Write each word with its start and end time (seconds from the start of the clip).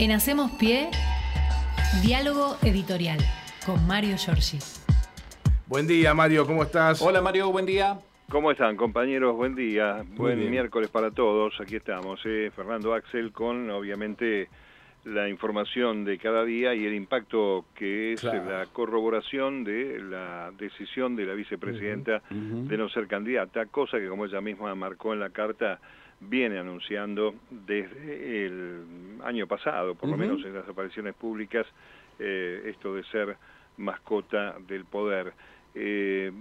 En 0.00 0.12
Hacemos 0.12 0.50
Pie, 0.52 0.88
diálogo 2.02 2.56
editorial 2.62 3.18
con 3.66 3.86
Mario 3.86 4.16
Giorgi. 4.16 4.58
Buen 5.66 5.86
día, 5.86 6.14
Mario, 6.14 6.46
¿cómo 6.46 6.62
estás? 6.62 7.00
Hola, 7.02 7.20
Mario, 7.20 7.52
buen 7.52 7.66
día. 7.66 7.98
¿Cómo 8.30 8.50
están, 8.50 8.76
compañeros? 8.76 9.36
Buen 9.36 9.54
día. 9.54 10.02
Buen 10.16 10.38
bien. 10.38 10.50
miércoles 10.50 10.88
para 10.88 11.10
todos. 11.10 11.60
Aquí 11.60 11.76
estamos, 11.76 12.18
eh, 12.24 12.50
Fernando 12.56 12.94
Axel, 12.94 13.30
con 13.32 13.70
obviamente 13.70 14.48
la 15.04 15.28
información 15.28 16.04
de 16.04 16.16
cada 16.18 16.44
día 16.44 16.74
y 16.74 16.84
el 16.86 16.94
impacto 16.94 17.66
que 17.74 18.12
es 18.14 18.20
Claro. 18.20 18.44
la 18.50 18.66
corroboración 18.66 19.64
de 19.64 19.98
la 20.00 20.50
decisión 20.58 21.14
de 21.16 21.26
la 21.26 21.34
vicepresidenta 21.34 22.22
de 22.30 22.76
no 22.78 22.88
ser 22.88 23.06
candidata, 23.06 23.66
cosa 23.66 23.98
que 23.98 24.08
como 24.08 24.24
ella 24.26 24.40
misma 24.40 24.74
marcó 24.74 25.12
en 25.12 25.20
la 25.20 25.30
carta, 25.30 25.78
viene 26.20 26.58
anunciando 26.58 27.34
desde 27.50 28.46
el 28.46 28.84
año 29.24 29.46
pasado, 29.46 29.94
por 29.94 30.08
lo 30.08 30.16
menos 30.16 30.44
en 30.44 30.54
las 30.54 30.68
apariciones 30.68 31.14
públicas, 31.14 31.66
eh, 32.18 32.62
esto 32.66 32.94
de 32.94 33.02
ser 33.04 33.36
mascota 33.78 34.56
del 34.66 34.84
poder. 34.84 35.32
Eh, 35.74 36.32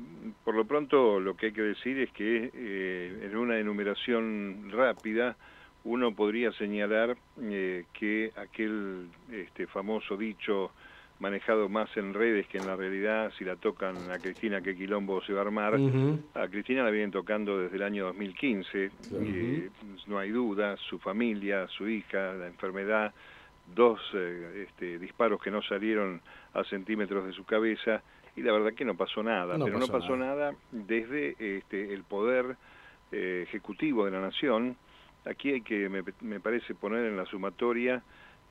por 0.43 0.55
lo 0.55 0.65
pronto, 0.65 1.19
lo 1.19 1.35
que 1.35 1.47
hay 1.47 1.51
que 1.51 1.61
decir 1.61 1.99
es 1.99 2.11
que 2.11 2.51
eh, 2.53 3.27
en 3.29 3.37
una 3.37 3.59
enumeración 3.59 4.69
rápida 4.71 5.35
uno 5.83 6.13
podría 6.13 6.51
señalar 6.53 7.15
eh, 7.41 7.85
que 7.93 8.31
aquel 8.35 9.07
este, 9.31 9.67
famoso 9.67 10.17
dicho 10.17 10.71
manejado 11.19 11.67
más 11.67 11.95
en 11.97 12.13
redes 12.13 12.47
que 12.47 12.57
en 12.57 12.65
la 12.65 12.75
realidad, 12.75 13.31
si 13.37 13.43
la 13.43 13.57
tocan 13.57 14.09
a 14.09 14.19
Cristina, 14.19 14.61
qué 14.61 14.75
quilombo 14.75 15.21
se 15.21 15.33
va 15.33 15.39
a 15.39 15.43
armar, 15.43 15.77
a 16.33 16.47
Cristina 16.47 16.83
la 16.83 16.89
vienen 16.89 17.11
tocando 17.11 17.59
desde 17.59 17.75
el 17.75 17.83
año 17.83 18.05
2015, 18.05 18.91
eh, 19.13 19.69
no 20.07 20.17
hay 20.17 20.29
duda, 20.29 20.77
su 20.77 20.97
familia, 20.99 21.67
su 21.67 21.89
hija, 21.89 22.33
la 22.33 22.47
enfermedad, 22.47 23.13
dos 23.75 23.99
eh, 24.13 24.65
este, 24.67 24.97
disparos 24.97 25.41
que 25.41 25.51
no 25.51 25.61
salieron 25.61 26.21
a 26.53 26.63
centímetros 26.63 27.25
de 27.25 27.33
su 27.33 27.43
cabeza 27.43 28.01
y 28.35 28.41
la 28.41 28.53
verdad 28.53 28.73
que 28.73 28.85
no 28.85 28.95
pasó 28.95 29.21
nada, 29.21 29.57
No 29.57 29.65
pero 29.65 29.79
pasó 29.79 29.91
no 29.91 29.99
pasó 29.99 30.17
nada, 30.17 30.53
desde 30.71 31.35
este, 31.57 31.93
el 31.93 32.03
poder 32.03 32.55
eh, 33.11 33.43
ejecutivo 33.45 34.05
de 34.05 34.11
la 34.11 34.21
nación. 34.21 34.77
Aquí 35.25 35.51
hay 35.51 35.61
que, 35.61 35.89
me, 35.89 36.01
me 36.21 36.39
parece, 36.39 36.73
poner 36.75 37.03
en 37.05 37.17
la 37.17 37.25
sumatoria 37.25 38.01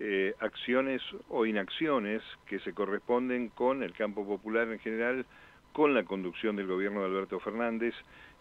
eh, 0.01 0.35
acciones 0.39 1.03
o 1.29 1.45
inacciones 1.45 2.23
que 2.47 2.61
se 2.61 2.73
corresponden 2.73 3.49
con 3.49 3.83
el 3.83 3.93
campo 3.93 4.27
popular 4.27 4.69
en 4.69 4.79
general, 4.79 5.27
con 5.73 5.95
la 5.95 6.05
conducción 6.05 6.57
del 6.57 6.67
gobierno 6.67 7.01
de 7.01 7.07
Alberto 7.07 7.41
Fernández 7.41 7.95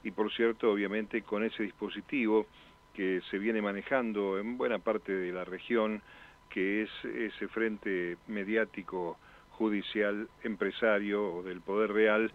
y, 0.04 0.12
por 0.12 0.32
cierto, 0.32 0.72
obviamente 0.72 1.22
con 1.24 1.44
ese 1.44 1.64
dispositivo 1.64 2.46
que 2.94 3.22
se 3.30 3.38
viene 3.38 3.62
manejando 3.62 4.40
en 4.40 4.58
buena 4.58 4.80
parte 4.80 5.12
de 5.12 5.32
la 5.32 5.46
región, 5.46 6.02
que 6.50 6.84
es 6.84 6.90
ese 7.06 7.48
frente 7.48 8.18
mediático, 8.28 9.18
judicial, 9.52 10.30
empresario 10.44 11.34
o 11.34 11.44
del 11.44 11.62
poder 11.62 11.92
real, 11.92 12.32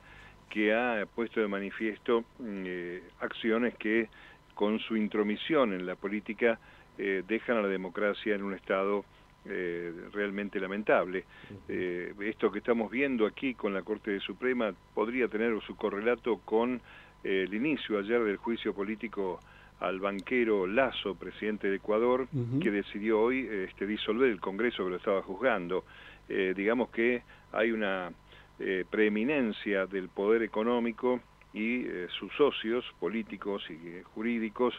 que 0.50 0.74
ha 0.74 1.06
puesto 1.06 1.40
de 1.40 1.48
manifiesto 1.48 2.24
mm, 2.38 2.62
eh, 2.66 3.02
acciones 3.20 3.74
que 3.76 4.08
con 4.54 4.78
su 4.80 4.96
intromisión 4.96 5.72
en 5.72 5.86
la 5.86 5.96
política 5.96 6.58
eh, 6.98 7.22
dejan 7.26 7.56
a 7.56 7.62
la 7.62 7.68
democracia 7.68 8.34
en 8.34 8.42
un 8.42 8.54
estado 8.54 9.04
eh, 9.44 9.92
realmente 10.12 10.60
lamentable. 10.60 11.24
Eh, 11.68 12.14
esto 12.20 12.50
que 12.52 12.58
estamos 12.58 12.90
viendo 12.90 13.26
aquí 13.26 13.54
con 13.54 13.74
la 13.74 13.82
Corte 13.82 14.20
Suprema 14.20 14.72
podría 14.94 15.28
tener 15.28 15.60
su 15.62 15.76
correlato 15.76 16.38
con 16.44 16.80
eh, 17.24 17.44
el 17.46 17.54
inicio 17.54 17.98
ayer 17.98 18.22
del 18.22 18.36
juicio 18.36 18.72
político 18.74 19.40
al 19.80 19.98
banquero 19.98 20.66
Lazo, 20.66 21.16
presidente 21.16 21.68
de 21.68 21.76
Ecuador, 21.76 22.28
que 22.62 22.70
decidió 22.70 23.20
hoy 23.20 23.48
este, 23.50 23.84
disolver 23.84 24.30
el 24.30 24.40
Congreso 24.40 24.84
que 24.84 24.90
lo 24.90 24.96
estaba 24.96 25.22
juzgando. 25.22 25.84
Eh, 26.28 26.54
digamos 26.56 26.90
que 26.90 27.22
hay 27.50 27.72
una 27.72 28.12
eh, 28.60 28.84
preeminencia 28.88 29.86
del 29.86 30.08
poder 30.08 30.44
económico 30.44 31.20
y 31.52 31.84
eh, 31.84 32.06
sus 32.16 32.32
socios 32.34 32.84
políticos 33.00 33.64
y 33.68 33.72
eh, 33.72 34.02
jurídicos 34.14 34.72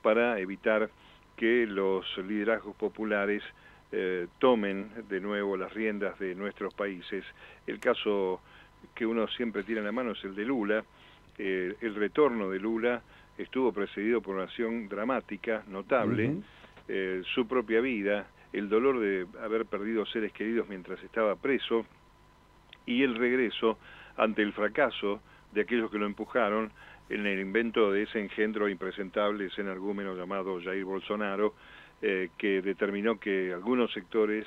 para 0.00 0.40
evitar 0.40 0.88
que 1.36 1.66
los 1.66 2.04
liderazgos 2.18 2.74
populares 2.76 3.42
eh, 3.92 4.26
tomen 4.38 4.90
de 5.08 5.20
nuevo 5.20 5.56
las 5.56 5.72
riendas 5.72 6.18
de 6.18 6.34
nuestros 6.34 6.74
países. 6.74 7.24
El 7.66 7.78
caso 7.78 8.40
que 8.94 9.06
uno 9.06 9.28
siempre 9.28 9.62
tiene 9.62 9.80
en 9.80 9.86
la 9.86 9.92
mano 9.92 10.12
es 10.12 10.24
el 10.24 10.34
de 10.34 10.44
Lula. 10.44 10.84
Eh, 11.38 11.74
el 11.80 11.94
retorno 11.94 12.50
de 12.50 12.58
Lula 12.58 13.02
estuvo 13.38 13.72
precedido 13.72 14.20
por 14.20 14.34
una 14.34 14.44
acción 14.44 14.88
dramática, 14.88 15.62
notable, 15.68 16.36
eh, 16.88 17.22
su 17.34 17.46
propia 17.46 17.80
vida, 17.80 18.26
el 18.52 18.68
dolor 18.68 18.98
de 19.00 19.26
haber 19.42 19.66
perdido 19.66 20.06
seres 20.06 20.32
queridos 20.32 20.68
mientras 20.68 21.02
estaba 21.02 21.36
preso 21.36 21.84
y 22.86 23.02
el 23.02 23.16
regreso 23.16 23.78
ante 24.16 24.42
el 24.42 24.52
fracaso 24.52 25.20
de 25.52 25.62
aquellos 25.62 25.90
que 25.90 25.98
lo 25.98 26.06
empujaron 26.06 26.70
en 27.08 27.26
el 27.26 27.40
invento 27.40 27.92
de 27.92 28.02
ese 28.02 28.20
engendro 28.20 28.68
impresentable, 28.68 29.46
ese 29.46 29.60
energúmeno 29.60 30.14
llamado 30.14 30.60
Jair 30.60 30.84
Bolsonaro, 30.84 31.54
eh, 32.02 32.30
que 32.36 32.62
determinó 32.62 33.18
que 33.18 33.52
algunos 33.52 33.92
sectores 33.92 34.46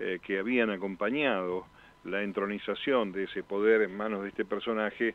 eh, 0.00 0.18
que 0.22 0.38
habían 0.38 0.70
acompañado 0.70 1.66
la 2.04 2.22
entronización 2.22 3.12
de 3.12 3.24
ese 3.24 3.42
poder 3.42 3.82
en 3.82 3.96
manos 3.96 4.22
de 4.22 4.30
este 4.30 4.44
personaje 4.44 5.14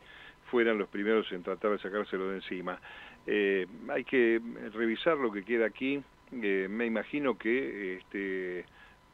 fueran 0.50 0.78
los 0.78 0.88
primeros 0.88 1.30
en 1.32 1.42
tratar 1.42 1.72
de 1.72 1.78
sacárselo 1.78 2.28
de 2.28 2.36
encima. 2.36 2.78
Eh, 3.26 3.66
hay 3.88 4.04
que 4.04 4.40
revisar 4.72 5.16
lo 5.16 5.32
que 5.32 5.44
queda 5.44 5.66
aquí. 5.66 6.02
Me 6.30 6.86
imagino 6.86 7.38
que 7.38 7.96
este, 7.96 8.64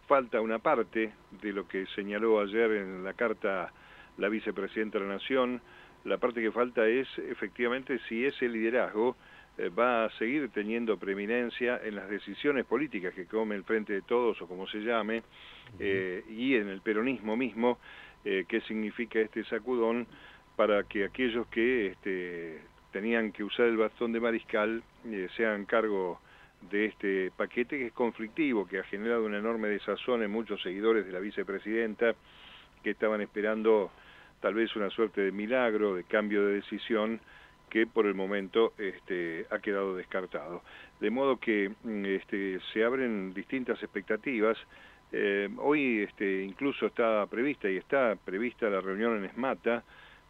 falta 0.06 0.40
una 0.40 0.58
parte 0.58 1.12
de 1.42 1.52
lo 1.52 1.68
que 1.68 1.86
señaló 1.94 2.40
ayer 2.40 2.70
en 2.72 3.04
la 3.04 3.14
carta 3.14 3.72
la 4.16 4.28
vicepresidenta 4.28 4.98
de 4.98 5.06
la 5.06 5.14
Nación. 5.14 5.60
La 6.04 6.18
parte 6.18 6.40
que 6.40 6.50
falta 6.50 6.86
es 6.86 7.06
efectivamente 7.18 7.98
si 8.08 8.24
ese 8.24 8.48
liderazgo 8.48 9.16
eh, 9.58 9.68
va 9.68 10.04
a 10.04 10.10
seguir 10.18 10.48
teniendo 10.50 10.96
preeminencia 10.96 11.80
en 11.84 11.96
las 11.96 12.08
decisiones 12.08 12.64
políticas 12.64 13.14
que 13.14 13.26
come 13.26 13.54
el 13.54 13.64
Frente 13.64 13.92
de 13.92 14.02
Todos 14.02 14.40
o 14.40 14.46
como 14.46 14.66
se 14.66 14.78
llame, 14.78 15.22
eh, 15.78 16.24
y 16.28 16.54
en 16.54 16.68
el 16.68 16.80
peronismo 16.80 17.36
mismo, 17.36 17.78
eh, 18.24 18.44
qué 18.48 18.60
significa 18.62 19.18
este 19.18 19.44
sacudón 19.44 20.06
para 20.56 20.82
que 20.84 21.04
aquellos 21.04 21.46
que 21.46 21.86
este, 21.86 22.60
tenían 22.92 23.32
que 23.32 23.44
usar 23.44 23.66
el 23.66 23.76
bastón 23.76 24.12
de 24.12 24.20
mariscal 24.20 24.82
eh, 25.06 25.28
se 25.36 25.46
hagan 25.46 25.64
cargo 25.64 26.20
de 26.70 26.86
este 26.86 27.30
paquete 27.34 27.78
que 27.78 27.86
es 27.86 27.92
conflictivo, 27.92 28.66
que 28.66 28.78
ha 28.78 28.84
generado 28.84 29.24
una 29.24 29.38
enorme 29.38 29.68
desazón 29.68 30.22
en 30.22 30.30
muchos 30.30 30.60
seguidores 30.62 31.06
de 31.06 31.12
la 31.12 31.20
vicepresidenta 31.20 32.14
que 32.82 32.90
estaban 32.90 33.22
esperando 33.22 33.90
tal 34.40 34.54
vez 34.54 34.74
una 34.76 34.90
suerte 34.90 35.20
de 35.20 35.32
milagro, 35.32 35.94
de 35.94 36.04
cambio 36.04 36.46
de 36.46 36.54
decisión, 36.54 37.20
que 37.70 37.86
por 37.86 38.06
el 38.06 38.14
momento 38.14 38.72
este, 38.76 39.46
ha 39.50 39.60
quedado 39.60 39.96
descartado. 39.96 40.62
De 41.00 41.10
modo 41.10 41.38
que 41.38 41.70
mm, 41.82 42.04
este, 42.04 42.58
se 42.72 42.84
abren 42.84 43.32
distintas 43.32 43.80
expectativas. 43.82 44.58
Eh, 45.12 45.48
hoy 45.58 46.02
este, 46.02 46.42
incluso 46.42 46.86
está 46.86 47.26
prevista 47.26 47.70
y 47.70 47.76
está 47.76 48.16
prevista 48.16 48.68
la 48.68 48.80
reunión 48.80 49.16
en 49.16 49.24
Esmata 49.24 49.82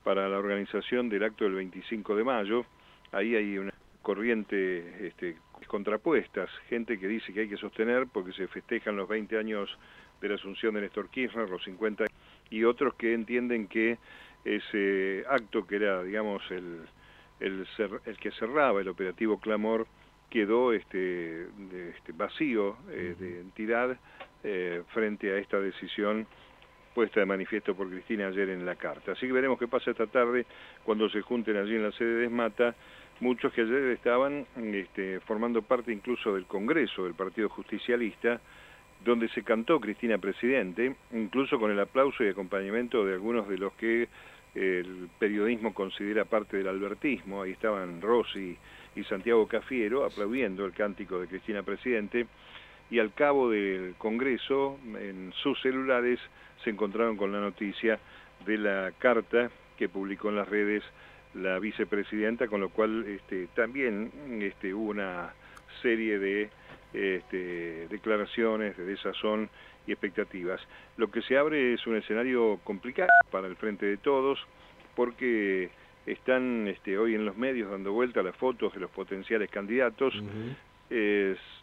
para 0.04 0.28
la 0.28 0.38
organización 0.38 1.08
del 1.08 1.24
acto 1.24 1.44
del 1.44 1.54
25 1.54 2.14
de 2.14 2.24
mayo. 2.24 2.64
Ahí 3.12 3.34
hay 3.34 3.58
una 3.58 3.72
corriente 4.02 5.06
este, 5.06 5.36
contrapuestas, 5.66 6.50
gente 6.68 6.98
que 6.98 7.06
dice 7.06 7.32
que 7.32 7.40
hay 7.40 7.48
que 7.48 7.56
sostener 7.56 8.06
porque 8.12 8.32
se 8.32 8.48
festejan 8.48 8.96
los 8.96 9.08
20 9.08 9.36
años 9.38 9.76
de 10.20 10.28
la 10.28 10.34
asunción 10.34 10.74
de 10.74 10.82
Néstor 10.82 11.08
Kirchner, 11.08 11.48
los 11.48 11.62
50 11.64 12.04
y 12.50 12.64
otros 12.64 12.94
que 12.94 13.14
entienden 13.14 13.68
que 13.68 13.98
ese 14.44 15.24
acto 15.28 15.66
que 15.66 15.76
era, 15.76 16.02
digamos, 16.02 16.42
el, 16.50 16.80
el, 17.40 17.66
cer- 17.76 18.00
el 18.06 18.16
que 18.18 18.30
cerraba 18.32 18.80
el 18.80 18.88
operativo 18.88 19.38
Clamor 19.38 19.86
quedó 20.30 20.72
este, 20.72 21.42
este 21.90 22.12
vacío 22.12 22.76
eh, 22.90 23.14
de 23.18 23.40
entidad 23.40 23.98
eh, 24.44 24.82
frente 24.92 25.32
a 25.32 25.36
esta 25.38 25.60
decisión 25.60 26.26
puesta 26.94 27.20
de 27.20 27.26
manifiesto 27.26 27.74
por 27.74 27.88
Cristina 27.88 28.28
ayer 28.28 28.48
en 28.48 28.64
la 28.66 28.74
carta. 28.76 29.12
Así 29.12 29.26
que 29.26 29.32
veremos 29.32 29.58
qué 29.58 29.68
pasa 29.68 29.90
esta 29.90 30.06
tarde 30.06 30.46
cuando 30.84 31.08
se 31.08 31.20
junten 31.20 31.56
allí 31.56 31.74
en 31.76 31.84
la 31.84 31.92
sede 31.92 32.14
de 32.14 32.24
Esmata 32.24 32.74
muchos 33.20 33.52
que 33.52 33.60
ayer 33.60 33.82
estaban 33.90 34.46
este, 34.56 35.20
formando 35.20 35.62
parte 35.62 35.92
incluso 35.92 36.34
del 36.34 36.46
Congreso 36.46 37.04
del 37.04 37.14
Partido 37.14 37.48
Justicialista, 37.50 38.40
donde 39.04 39.28
se 39.28 39.42
cantó 39.42 39.80
Cristina 39.80 40.18
Presidente, 40.18 40.94
incluso 41.12 41.58
con 41.58 41.70
el 41.70 41.80
aplauso 41.80 42.22
y 42.22 42.28
acompañamiento 42.28 43.04
de 43.04 43.14
algunos 43.14 43.48
de 43.48 43.58
los 43.58 43.72
que 43.74 44.08
el 44.54 45.08
periodismo 45.18 45.72
considera 45.72 46.24
parte 46.24 46.56
del 46.56 46.68
albertismo. 46.68 47.42
Ahí 47.42 47.52
estaban 47.52 48.00
Rossi 48.00 48.56
y 48.96 49.04
Santiago 49.04 49.46
Cafiero 49.46 50.04
aplaudiendo 50.04 50.66
el 50.66 50.72
cántico 50.72 51.20
de 51.20 51.28
Cristina 51.28 51.62
Presidente. 51.62 52.26
Y 52.90 52.98
al 52.98 53.14
cabo 53.14 53.50
del 53.50 53.94
Congreso, 53.96 54.78
en 54.98 55.32
sus 55.42 55.60
celulares, 55.62 56.18
se 56.64 56.70
encontraron 56.70 57.16
con 57.16 57.30
la 57.32 57.40
noticia 57.40 58.00
de 58.44 58.58
la 58.58 58.92
carta 58.98 59.50
que 59.78 59.88
publicó 59.88 60.28
en 60.28 60.36
las 60.36 60.48
redes 60.48 60.82
la 61.34 61.58
vicepresidenta, 61.60 62.48
con 62.48 62.60
lo 62.60 62.70
cual 62.70 63.06
este, 63.06 63.46
también 63.54 64.10
este, 64.42 64.74
hubo 64.74 64.90
una 64.90 65.32
serie 65.82 66.18
de 66.18 66.50
este, 66.92 67.88
declaraciones 67.88 68.76
de 68.76 68.84
desazón 68.84 69.48
y 69.86 69.92
expectativas. 69.92 70.60
Lo 70.96 71.10
que 71.10 71.22
se 71.22 71.36
abre 71.36 71.74
es 71.74 71.86
un 71.86 71.96
escenario 71.96 72.60
complicado 72.64 73.10
para 73.30 73.46
el 73.46 73.56
frente 73.56 73.86
de 73.86 73.96
todos, 73.96 74.38
porque 74.94 75.70
están 76.06 76.68
este, 76.68 76.98
hoy 76.98 77.14
en 77.14 77.24
los 77.24 77.36
medios 77.36 77.70
dando 77.70 77.92
vuelta 77.92 78.22
las 78.22 78.36
fotos 78.36 78.72
de 78.74 78.80
los 78.80 78.90
potenciales 78.90 79.50
candidatos. 79.50 80.14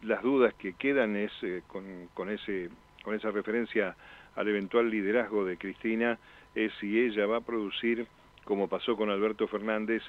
las 0.02 0.22
dudas 0.22 0.54
que 0.54 0.72
quedan 0.72 1.14
es 1.16 1.32
eh, 1.42 1.62
con, 1.66 2.08
con, 2.14 2.30
ese, 2.30 2.70
con 3.04 3.14
esa 3.14 3.30
referencia 3.30 3.94
al 4.36 4.48
eventual 4.48 4.88
liderazgo 4.88 5.44
de 5.44 5.58
Cristina, 5.58 6.18
es 6.54 6.72
si 6.80 6.98
ella 6.98 7.26
va 7.26 7.38
a 7.38 7.40
producir, 7.40 8.06
como 8.44 8.68
pasó 8.68 8.96
con 8.96 9.10
Alberto 9.10 9.48
Fernández, 9.48 10.02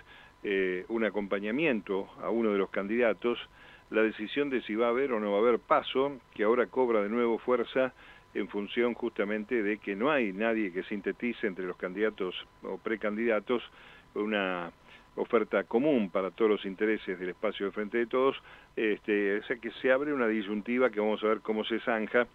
eh, 0.44 0.86
un 0.88 1.04
acompañamiento 1.04 2.08
a 2.22 2.30
uno 2.30 2.52
de 2.52 2.58
los 2.58 2.70
candidatos, 2.70 3.38
la 3.90 4.04
decisión 4.04 4.50
de 4.50 4.62
si 4.62 4.76
va 4.76 4.88
a 4.88 4.90
haber 4.90 5.12
o 5.12 5.20
no 5.20 5.32
va 5.32 5.38
a 5.38 5.42
haber 5.42 5.60
paso, 5.60 6.20
que 6.34 6.44
ahora 6.44 6.68
cobra 6.68 7.02
de 7.02 7.10
nuevo 7.10 7.40
fuerza 7.40 7.94
en 8.34 8.48
función 8.48 8.94
justamente 8.94 9.64
de 9.64 9.78
que 9.78 9.96
no 9.96 10.12
hay 10.12 10.32
nadie 10.34 10.72
que 10.72 10.84
sintetice 10.84 11.48
entre 11.48 11.66
los 11.66 11.78
candidatos 11.78 12.36
o 12.64 12.78
precandidatos 12.78 13.64
una 14.14 14.72
oferta 15.16 15.64
común 15.64 16.10
para 16.10 16.32
todos 16.32 16.52
los 16.52 16.66
intereses 16.66 17.20
del 17.20 17.30
espacio 17.30 17.66
de 17.66 17.72
frente 17.72 17.98
de 17.98 18.06
todos, 18.06 18.42
este, 18.76 19.40
o 19.40 19.44
sea 19.44 19.58
que 19.58 19.72
se 19.82 19.92
abre 19.92 20.14
una 20.14 20.28
disyuntiva 20.28 20.90
que 20.90 21.00
vamos 21.00 21.24
a 21.24 21.28
ver 21.28 21.42
cómo 21.42 21.64
se 21.66 21.80
zanja 21.82 22.28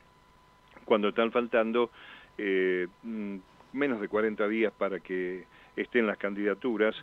cuando 0.84 1.08
están 1.08 1.32
faltando 1.32 1.90
eh, 2.36 2.88
mm, 3.02 3.36
menos 3.72 4.00
de 4.00 4.08
40 4.08 4.46
días 4.48 4.72
para 4.76 5.00
que 5.00 5.44
estén 5.76 6.06
las 6.06 6.18
candidaturas. 6.18 6.94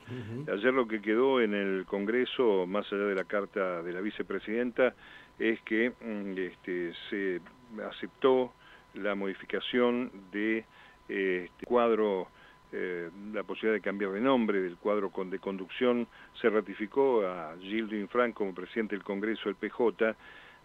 Ayer 0.51 0.73
lo 0.73 0.88
que 0.88 1.01
quedó 1.01 1.41
en 1.41 1.53
el 1.53 1.85
Congreso, 1.85 2.65
más 2.68 2.91
allá 2.91 3.03
de 3.03 3.15
la 3.15 3.25
carta 3.25 3.81
de 3.81 3.91
la 3.91 4.01
vicepresidenta, 4.01 4.94
es 5.39 5.62
que 5.62 5.89
mm, 5.89 6.38
este, 6.38 6.94
se 7.09 7.41
aceptó 7.89 8.53
la 8.94 9.15
modificación 9.15 10.12
de 10.31 10.65
este 11.07 11.65
cuadro, 11.65 12.27
eh, 12.71 13.09
la 13.33 13.44
posibilidad 13.44 13.73
de 13.73 13.81
cambiar 13.81 14.12
de 14.12 14.21
nombre 14.21 14.62
del 14.62 14.77
cuadro 14.77 15.12
de 15.25 15.39
conducción, 15.39 16.07
se 16.39 16.50
ratificó 16.50 17.25
a 17.25 17.56
Gildo 17.59 17.95
Infran 17.95 18.31
como 18.31 18.53
presidente 18.53 18.95
del 18.95 19.03
Congreso 19.03 19.44
del 19.45 19.56
PJ, 19.56 20.15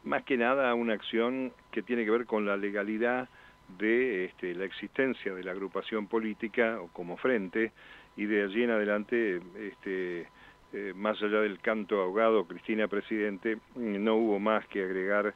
más 0.05 0.23
que 0.25 0.37
nada 0.37 0.73
una 0.75 0.95
acción 0.95 1.53
que 1.73 1.83
tiene 1.83 2.05
que 2.05 2.11
ver 2.11 2.27
con 2.27 2.47
la 2.47 2.57
legalidad 2.57 3.29
de 3.79 4.27
este, 4.27 4.55
la 4.55 4.65
existencia 4.65 5.35
de 5.35 5.43
la 5.43 5.51
agrupación 5.51 6.07
política 6.07 6.81
o 6.81 6.89
como 6.89 7.17
frente 7.17 7.73
y 8.17 8.27
de 8.27 8.45
allí 8.45 8.63
en 8.63 8.71
adelante 8.71 9.41
este, 9.59 10.29
eh, 10.73 10.93
más 10.95 11.23
allá 11.23 11.41
del 11.41 11.59
canto 11.61 12.01
ahogado 12.01 12.47
Cristina 12.47 12.89
Presidente 12.89 13.59
no 13.75 14.17
hubo 14.17 14.39
más 14.39 14.67
que 14.69 14.83
agregar 14.83 15.35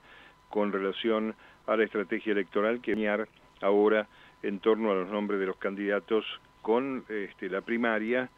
con 0.49 0.73
relación 0.73 1.35
a 1.67 1.77
la 1.77 1.85
estrategia 1.85 2.33
electoral 2.33 2.81
que 2.81 2.95
venir 2.95 3.27
ahora 3.61 4.09
en 4.43 4.59
torno 4.59 4.91
a 4.91 4.95
los 4.95 5.09
nombres 5.11 5.39
de 5.41 5.47
los 5.47 5.57
candidatos 5.57 6.25
con 6.63 7.05
este, 7.09 7.49
la 7.49 7.61
primaria 7.61 8.29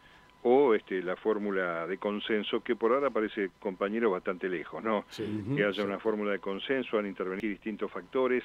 o 0.43 0.75
este, 0.75 1.03
la 1.03 1.17
fórmula 1.17 1.87
de 1.87 1.99
consenso, 1.99 2.62
que 2.62 2.75
por 2.75 2.93
ahora 2.93 3.11
parece, 3.11 3.50
compañero, 3.61 4.11
bastante 4.11 4.49
lejos, 4.49 4.83
¿no? 4.83 5.05
que 5.17 5.65
haya 5.65 5.85
una 5.85 6.00
fórmula 6.00 6.33
de 6.33 6.41
consenso, 6.41 6.99
han 6.99 7.06
intervenido 7.06 7.49
distintos 7.49 7.91
factores. 7.91 8.43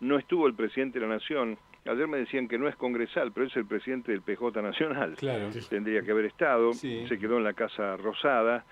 No 0.00 0.18
estuvo 0.18 0.46
el 0.46 0.54
presidente 0.54 0.98
de 1.00 1.06
la 1.06 1.14
Nación. 1.14 1.58
Ayer 1.86 2.06
me 2.06 2.18
decían 2.18 2.48
que 2.48 2.58
no 2.58 2.68
es 2.68 2.76
congresal, 2.76 3.32
pero 3.32 3.46
es 3.46 3.56
el 3.56 3.66
presidente 3.66 4.12
del 4.12 4.22
PJ 4.22 4.60
Nacional. 4.62 5.14
Claro. 5.16 5.50
Tendría 5.68 6.02
que 6.02 6.10
haber 6.10 6.26
estado. 6.26 6.72
Se 6.72 7.18
quedó 7.18 7.38
en 7.38 7.44
la 7.44 7.54
Casa 7.54 7.96
Rosada. 7.96 8.64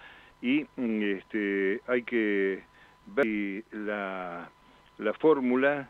Y 0.42 0.66
mm, 0.76 1.02
este, 1.02 1.80
hay 1.86 2.02
que 2.02 2.62
ver 3.06 3.24
si 3.24 3.64
la, 3.72 4.50
la 4.98 5.12
fórmula 5.14 5.88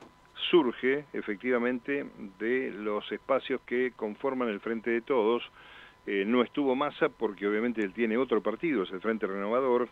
surge 0.50 1.05
efectivamente 1.12 2.06
de 2.38 2.71
los 2.71 3.11
espacios 3.11 3.61
que 3.62 3.93
conforman 3.97 4.49
el 4.49 4.61
Frente 4.61 4.91
de 4.91 5.00
Todos, 5.00 5.43
eh, 6.06 6.25
no 6.25 6.43
estuvo 6.43 6.76
Massa 6.76 7.08
porque 7.08 7.47
obviamente 7.49 7.82
él 7.82 7.93
tiene 7.93 8.17
otro 8.17 8.41
partido, 8.41 8.85
es 8.85 8.91
el 8.93 9.00
Frente 9.00 9.26
Renovador, 9.26 9.88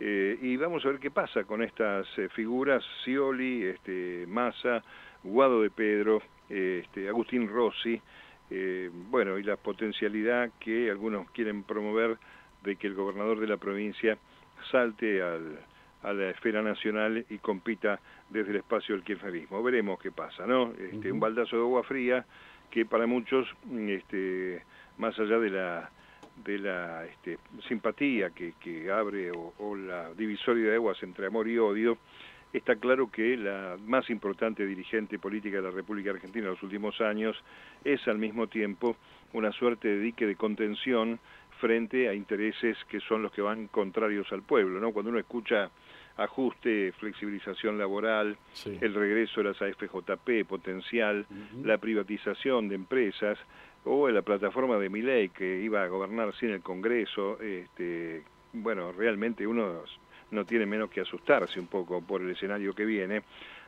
eh, 0.00 0.38
y 0.40 0.56
vamos 0.56 0.84
a 0.84 0.88
ver 0.88 0.98
qué 0.98 1.10
pasa 1.10 1.44
con 1.44 1.62
estas 1.62 2.06
eh, 2.18 2.28
figuras, 2.30 2.82
Scioli, 3.02 3.64
este, 3.64 4.24
Massa, 4.28 4.82
Guado 5.22 5.62
de 5.62 5.70
Pedro, 5.70 6.22
este, 6.48 7.08
Agustín 7.08 7.48
Rossi, 7.48 8.00
bueno, 9.08 9.38
y 9.38 9.42
la 9.44 9.56
potencialidad 9.56 10.50
que 10.60 10.90
algunos 10.90 11.30
quieren 11.30 11.62
promover 11.62 12.18
de 12.62 12.76
que 12.76 12.86
el 12.86 12.92
gobernador 12.92 13.40
de 13.40 13.46
la 13.46 13.56
provincia 13.56 14.18
salte 14.70 15.22
al, 15.22 15.58
a 16.02 16.12
la 16.12 16.30
esfera 16.30 16.60
nacional 16.62 17.24
y 17.30 17.38
compita 17.38 18.00
desde 18.28 18.50
el 18.50 18.56
espacio 18.56 18.94
del 18.94 19.04
kirchnerismo. 19.04 19.62
Veremos 19.62 19.98
qué 20.00 20.10
pasa, 20.10 20.46
¿no? 20.46 20.72
Este, 20.78 21.10
Un 21.10 21.20
baldazo 21.20 21.56
de 21.56 21.62
agua 21.62 21.82
fría 21.84 22.26
que 22.70 22.84
para 22.84 23.06
muchos 23.06 23.46
este, 23.70 24.62
más 24.98 25.18
allá 25.18 25.38
de 25.38 25.50
la 25.50 25.90
de 26.44 26.58
la 26.58 27.04
este, 27.04 27.38
simpatía 27.68 28.30
que, 28.30 28.54
que 28.58 28.90
abre 28.90 29.30
o, 29.30 29.76
la 29.76 30.12
divisoria 30.14 30.70
de 30.70 30.74
aguas 30.76 31.02
entre 31.02 31.26
amor 31.26 31.46
y 31.46 31.58
odio, 31.58 31.98
está 32.52 32.76
claro 32.76 33.10
que 33.10 33.36
la 33.36 33.76
más 33.84 34.08
importante 34.10 34.66
dirigente 34.66 35.18
política 35.18 35.56
de 35.56 35.62
la 35.62 35.70
República 35.70 36.10
Argentina 36.10 36.46
en 36.46 36.52
los 36.52 36.62
últimos 36.62 37.00
años 37.00 37.36
es 37.84 38.06
al 38.08 38.18
mismo 38.18 38.46
tiempo 38.46 38.96
una 39.32 39.52
suerte 39.52 39.88
de 39.88 39.98
dique 40.00 40.26
de 40.26 40.36
contención 40.36 41.18
frente 41.60 42.08
a 42.08 42.14
intereses 42.14 42.76
que 42.88 43.00
son 43.00 43.22
los 43.22 43.32
que 43.32 43.40
van 43.40 43.68
contrarios 43.68 44.30
al 44.32 44.42
pueblo, 44.42 44.80
¿no? 44.80 44.92
Cuando 44.92 45.10
uno 45.10 45.20
escucha 45.20 45.70
ajuste, 46.16 46.92
flexibilización 46.98 47.78
laboral, 47.78 48.36
el 48.66 48.94
regreso 48.94 49.42
de 49.42 49.48
las 49.48 49.62
AFJP 49.62 50.46
potencial, 50.46 51.24
la 51.62 51.78
privatización 51.78 52.68
de 52.68 52.74
empresas, 52.74 53.38
o 53.84 54.08
en 54.08 54.14
la 54.14 54.22
plataforma 54.22 54.78
de 54.78 54.88
Miley 54.88 55.30
que 55.30 55.60
iba 55.60 55.82
a 55.82 55.88
gobernar 55.88 56.34
sin 56.34 56.50
el 56.50 56.62
Congreso, 56.62 57.40
este, 57.40 58.22
bueno, 58.52 58.92
realmente 58.92 59.46
uno 59.46 59.82
no 60.30 60.44
tiene 60.44 60.66
menos 60.66 60.90
que 60.90 61.00
asustarse 61.00 61.58
un 61.60 61.66
poco 61.66 62.00
por 62.00 62.22
el 62.22 62.30
escenario 62.30 62.74
que 62.74 62.84
viene, 62.84 63.22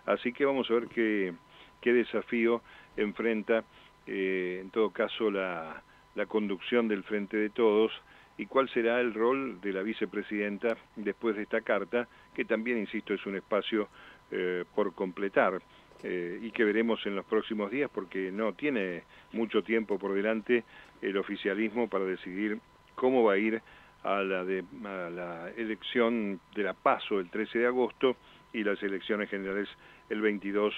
así 0.06 0.32
que 0.32 0.44
vamos 0.44 0.70
a 0.70 0.74
ver 0.74 0.88
qué, 0.88 1.34
qué 1.80 1.92
desafío 1.92 2.62
enfrenta 2.96 3.64
eh, 4.06 4.58
en 4.62 4.70
todo 4.70 4.90
caso 4.90 5.30
la, 5.30 5.82
la 6.14 6.26
conducción 6.26 6.88
del 6.88 7.02
Frente 7.02 7.36
de 7.36 7.50
Todos 7.50 7.92
y 8.36 8.46
cuál 8.46 8.68
será 8.68 9.00
el 9.00 9.14
rol 9.14 9.60
de 9.60 9.72
la 9.72 9.82
vicepresidenta 9.82 10.76
después 10.96 11.36
de 11.36 11.42
esta 11.42 11.60
carta, 11.60 12.08
que 12.34 12.44
también, 12.44 12.78
insisto, 12.78 13.14
es 13.14 13.24
un 13.26 13.36
espacio 13.36 13.88
eh, 14.30 14.64
por 14.74 14.92
completar. 14.94 15.60
Eh, 16.06 16.38
y 16.42 16.50
que 16.50 16.64
veremos 16.64 17.00
en 17.06 17.16
los 17.16 17.24
próximos 17.24 17.70
días 17.70 17.90
porque 17.90 18.30
no 18.30 18.52
tiene 18.52 19.04
mucho 19.32 19.62
tiempo 19.62 19.98
por 19.98 20.12
delante 20.12 20.62
el 21.00 21.16
oficialismo 21.16 21.88
para 21.88 22.04
decidir 22.04 22.58
cómo 22.94 23.24
va 23.24 23.32
a 23.32 23.38
ir 23.38 23.62
a 24.02 24.20
la, 24.22 24.44
de, 24.44 24.62
la 24.82 25.50
elección 25.56 26.40
de 26.54 26.62
la 26.62 26.74
PASO 26.74 27.20
el 27.20 27.30
13 27.30 27.60
de 27.60 27.66
agosto 27.68 28.16
y 28.52 28.62
las 28.62 28.82
elecciones 28.82 29.30
generales 29.30 29.66
el 30.10 30.20
22 30.20 30.74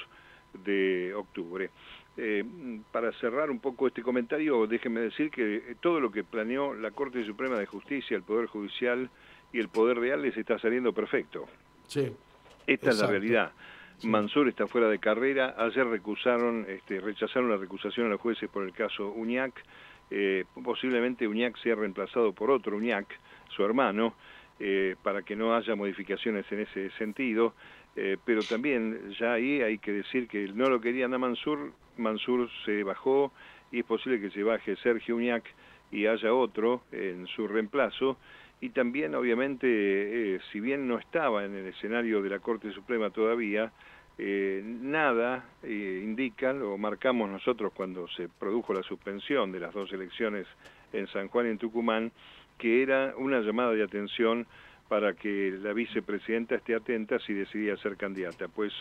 de 0.65 1.13
octubre. 1.13 1.71
Eh, 2.17 2.45
para 2.93 3.11
cerrar 3.15 3.51
un 3.51 3.59
poco 3.59 3.89
este 3.89 4.03
comentario, 4.03 4.65
déjenme 4.69 5.01
decir 5.01 5.33
que 5.33 5.75
todo 5.81 5.99
lo 5.99 6.13
que 6.13 6.23
planeó 6.23 6.73
la 6.73 6.93
Corte 6.93 7.27
Suprema 7.27 7.59
de 7.59 7.67
Justicia, 7.67 8.17
el 8.17 8.23
Poder 8.23 8.47
Judicial 8.47 9.11
y 9.53 9.59
el 9.59 9.71
Poder 9.71 9.99
Real 9.99 10.23
les 10.23 10.37
está 10.37 10.57
saliendo 10.61 10.93
perfecto. 10.93 11.47
Sí. 11.89 12.13
Esta 12.65 12.91
es 12.91 12.99
la 13.01 13.09
realidad. 13.09 13.53
Mansur 14.05 14.49
está 14.49 14.67
fuera 14.67 14.89
de 14.89 14.99
carrera. 14.99 15.55
Ayer 15.59 15.87
recusaron, 15.87 16.67
este, 16.69 17.01
rechazaron 17.01 17.51
la 17.51 17.57
recusación 17.57 18.07
a 18.07 18.11
los 18.11 18.21
jueces 18.21 18.49
por 18.51 18.65
el 18.65 18.73
caso 18.73 19.11
Uñac. 19.11 19.55
Eh, 20.11 20.45
posiblemente 20.63 21.27
Uñac 21.27 21.57
sea 21.63 21.75
reemplazado 21.75 22.33
por 22.33 22.51
otro 22.51 22.77
Uñac, 22.77 23.07
su 23.49 23.65
hermano, 23.65 24.15
eh, 24.61 24.97
para 25.03 25.23
que 25.23 25.35
no 25.35 25.55
haya 25.55 25.75
modificaciones 25.75 26.45
en 26.53 26.61
ese 26.61 26.91
sentido. 26.99 27.55
Eh, 27.97 28.19
pero 28.25 28.43
también 28.43 29.13
ya 29.19 29.33
ahí 29.33 29.63
hay 29.63 29.79
que 29.79 29.93
decir 29.93 30.29
que 30.29 30.47
no 30.49 30.69
lo 30.69 30.81
querían 30.81 31.15
a 31.15 31.19
Mansur, 31.19 31.73
Mansur 31.97 32.51
se 32.67 32.83
bajó 32.83 33.33
y 33.73 33.79
es 33.79 33.87
posible 33.87 34.21
que 34.21 34.31
se 34.31 34.43
baje 34.43 34.77
Sergio 34.77 35.17
Uñac 35.17 35.45
y 35.91 36.07
haya 36.07 36.35
otro 36.35 36.83
en 36.93 37.27
su 37.29 37.49
reemplazo 37.49 38.19
y 38.61 38.71
también 38.71 39.15
obviamente 39.15 39.67
eh, 39.67 40.41
si 40.51 40.61
bien 40.61 40.89
no 40.89 40.99
estaba 40.99 41.45
en 41.45 41.55
el 41.55 41.67
escenario 41.67 42.23
de 42.23 42.31
la 42.31 42.39
Corte 42.39 42.73
Suprema 42.73 43.11
todavía, 43.11 43.73
eh, 44.19 44.63
nada 44.65 45.45
eh, 45.63 46.01
indica, 46.03 46.53
lo 46.53 46.79
marcamos 46.79 47.29
nosotros 47.29 47.73
cuando 47.75 48.09
se 48.09 48.29
produjo 48.29 48.73
la 48.73 48.83
suspensión 48.83 49.53
de 49.53 49.61
las 49.61 49.75
dos 49.75 49.93
elecciones 49.93 50.47
en 50.93 51.07
San 51.09 51.29
Juan 51.29 51.47
y 51.47 51.51
en 51.51 51.59
Tucumán, 51.59 52.13
que 52.57 52.83
era 52.83 53.15
una 53.19 53.41
llamada 53.41 53.73
de 53.73 53.83
atención 53.83 54.47
para 54.89 55.13
que 55.15 55.59
la 55.61 55.75
vicepresidenta 55.75 56.55
esté 56.55 56.75
atenta 56.75 57.19
si 57.19 57.35
decidía 57.35 57.77
ser 57.77 57.97
candidata. 57.97 58.49
Pues 58.49 58.73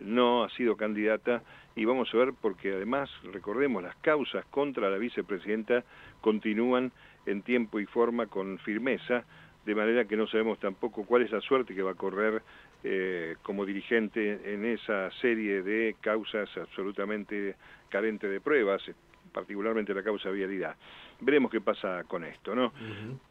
no 0.00 0.42
ha 0.42 0.50
sido 0.50 0.76
candidata 0.76 1.42
y 1.76 1.84
vamos 1.84 2.12
a 2.12 2.16
ver 2.16 2.32
porque 2.40 2.72
además, 2.72 3.10
recordemos, 3.32 3.82
las 3.82 3.94
causas 3.96 4.44
contra 4.46 4.90
la 4.90 4.98
vicepresidenta 4.98 5.84
continúan 6.20 6.90
en 7.26 7.42
tiempo 7.42 7.80
y 7.80 7.86
forma 7.86 8.26
con 8.26 8.58
firmeza, 8.58 9.24
de 9.64 9.74
manera 9.74 10.06
que 10.06 10.16
no 10.16 10.26
sabemos 10.26 10.58
tampoco 10.58 11.04
cuál 11.04 11.22
es 11.22 11.30
la 11.30 11.40
suerte 11.40 11.74
que 11.74 11.82
va 11.82 11.92
a 11.92 11.94
correr 11.94 12.42
eh, 12.82 13.36
como 13.42 13.66
dirigente 13.66 14.54
en 14.54 14.64
esa 14.64 15.10
serie 15.20 15.62
de 15.62 15.96
causas 16.00 16.48
absolutamente 16.56 17.56
carentes 17.90 18.30
de 18.30 18.40
pruebas, 18.40 18.82
particularmente 19.32 19.94
la 19.94 20.02
causa 20.02 20.30
vialidad. 20.30 20.76
Veremos 21.20 21.50
qué 21.50 21.60
pasa 21.60 22.04
con 22.04 22.24
esto, 22.24 22.54
¿no? 22.54 22.72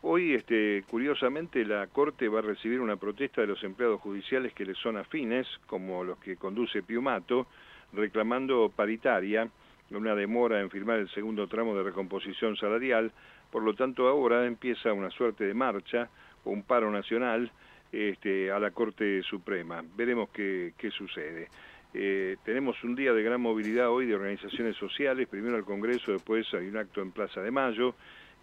Hoy, 0.04 0.36
este, 0.36 0.84
curiosamente, 0.88 1.66
la 1.66 1.88
Corte 1.88 2.28
va 2.28 2.40
a 2.40 2.44
recibir 2.44 2.80
una 2.80 2.98
protesta 2.98 3.42
de 3.42 3.48
los 3.48 3.64
empleados 3.64 4.00
judiciales 4.00 4.54
que 4.54 4.66
le 4.66 4.76
son 4.76 4.98
afines, 4.98 5.48
como 5.66 6.04
los 6.04 6.20
que 6.20 6.38
conduce 6.38 6.84
Piumato, 6.84 7.48
reclamando 7.94 8.72
paritaria, 8.74 9.50
una 9.90 10.14
demora 10.14 10.62
en 10.62 10.70
firmar 10.70 11.00
el 11.00 11.10
segundo 11.10 11.48
tramo 11.48 11.76
de 11.76 11.82
recomposición 11.82 12.56
salarial, 12.56 13.12
por 13.52 13.64
lo 13.64 13.74
tanto 13.74 14.08
ahora 14.08 14.46
empieza 14.46 14.94
una 14.94 15.10
suerte 15.10 15.46
de 15.46 15.54
marcha 15.54 16.10
o 16.44 16.52
un 16.52 16.64
paro 16.64 16.92
nacional 16.92 17.52
este, 17.92 18.52
a 18.52 18.60
la 18.60 18.72
Corte 18.72 19.22
Suprema. 19.24 19.84
Veremos 19.96 20.30
qué, 20.30 20.74
qué 20.78 20.92
sucede. 20.92 21.48
Eh, 21.94 22.38
tenemos 22.46 22.84
un 22.84 22.96
día 22.96 23.14
de 23.14 23.24
gran 23.24 23.42
movilidad 23.42 23.90
hoy 23.90 24.06
de 24.06 24.14
organizaciones 24.14 24.76
sociales, 24.76 25.28
primero 25.28 25.56
al 25.56 25.64
Congreso, 25.64 26.12
después 26.12 26.46
hay 26.54 26.68
un 26.68 26.78
acto 26.78 27.02
en 27.02 27.12
Plaza 27.12 27.42
de 27.42 27.50
Mayo, 27.50 27.96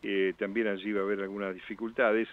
eh, 0.03 0.33
también 0.37 0.67
allí 0.67 0.93
va 0.93 1.03
a 1.03 1.05
haber 1.05 1.21
algunas 1.21 1.55
dificultades, 1.55 2.29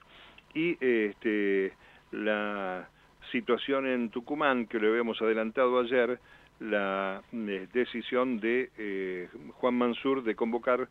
y 0.55 0.75
este, 0.83 1.73
la 2.11 2.89
situación 3.31 3.85
en 3.85 4.09
Tucumán, 4.09 4.65
que 4.65 4.79
lo 4.79 4.89
habíamos 4.89 5.21
adelantado 5.21 5.79
ayer, 5.79 6.19
la 6.59 7.21
eh, 7.31 7.67
decisión 7.71 8.39
de 8.39 9.29
Juan 9.53 9.75
Mansur 9.75 10.23
de 10.23 10.33
convocar, 10.33 10.87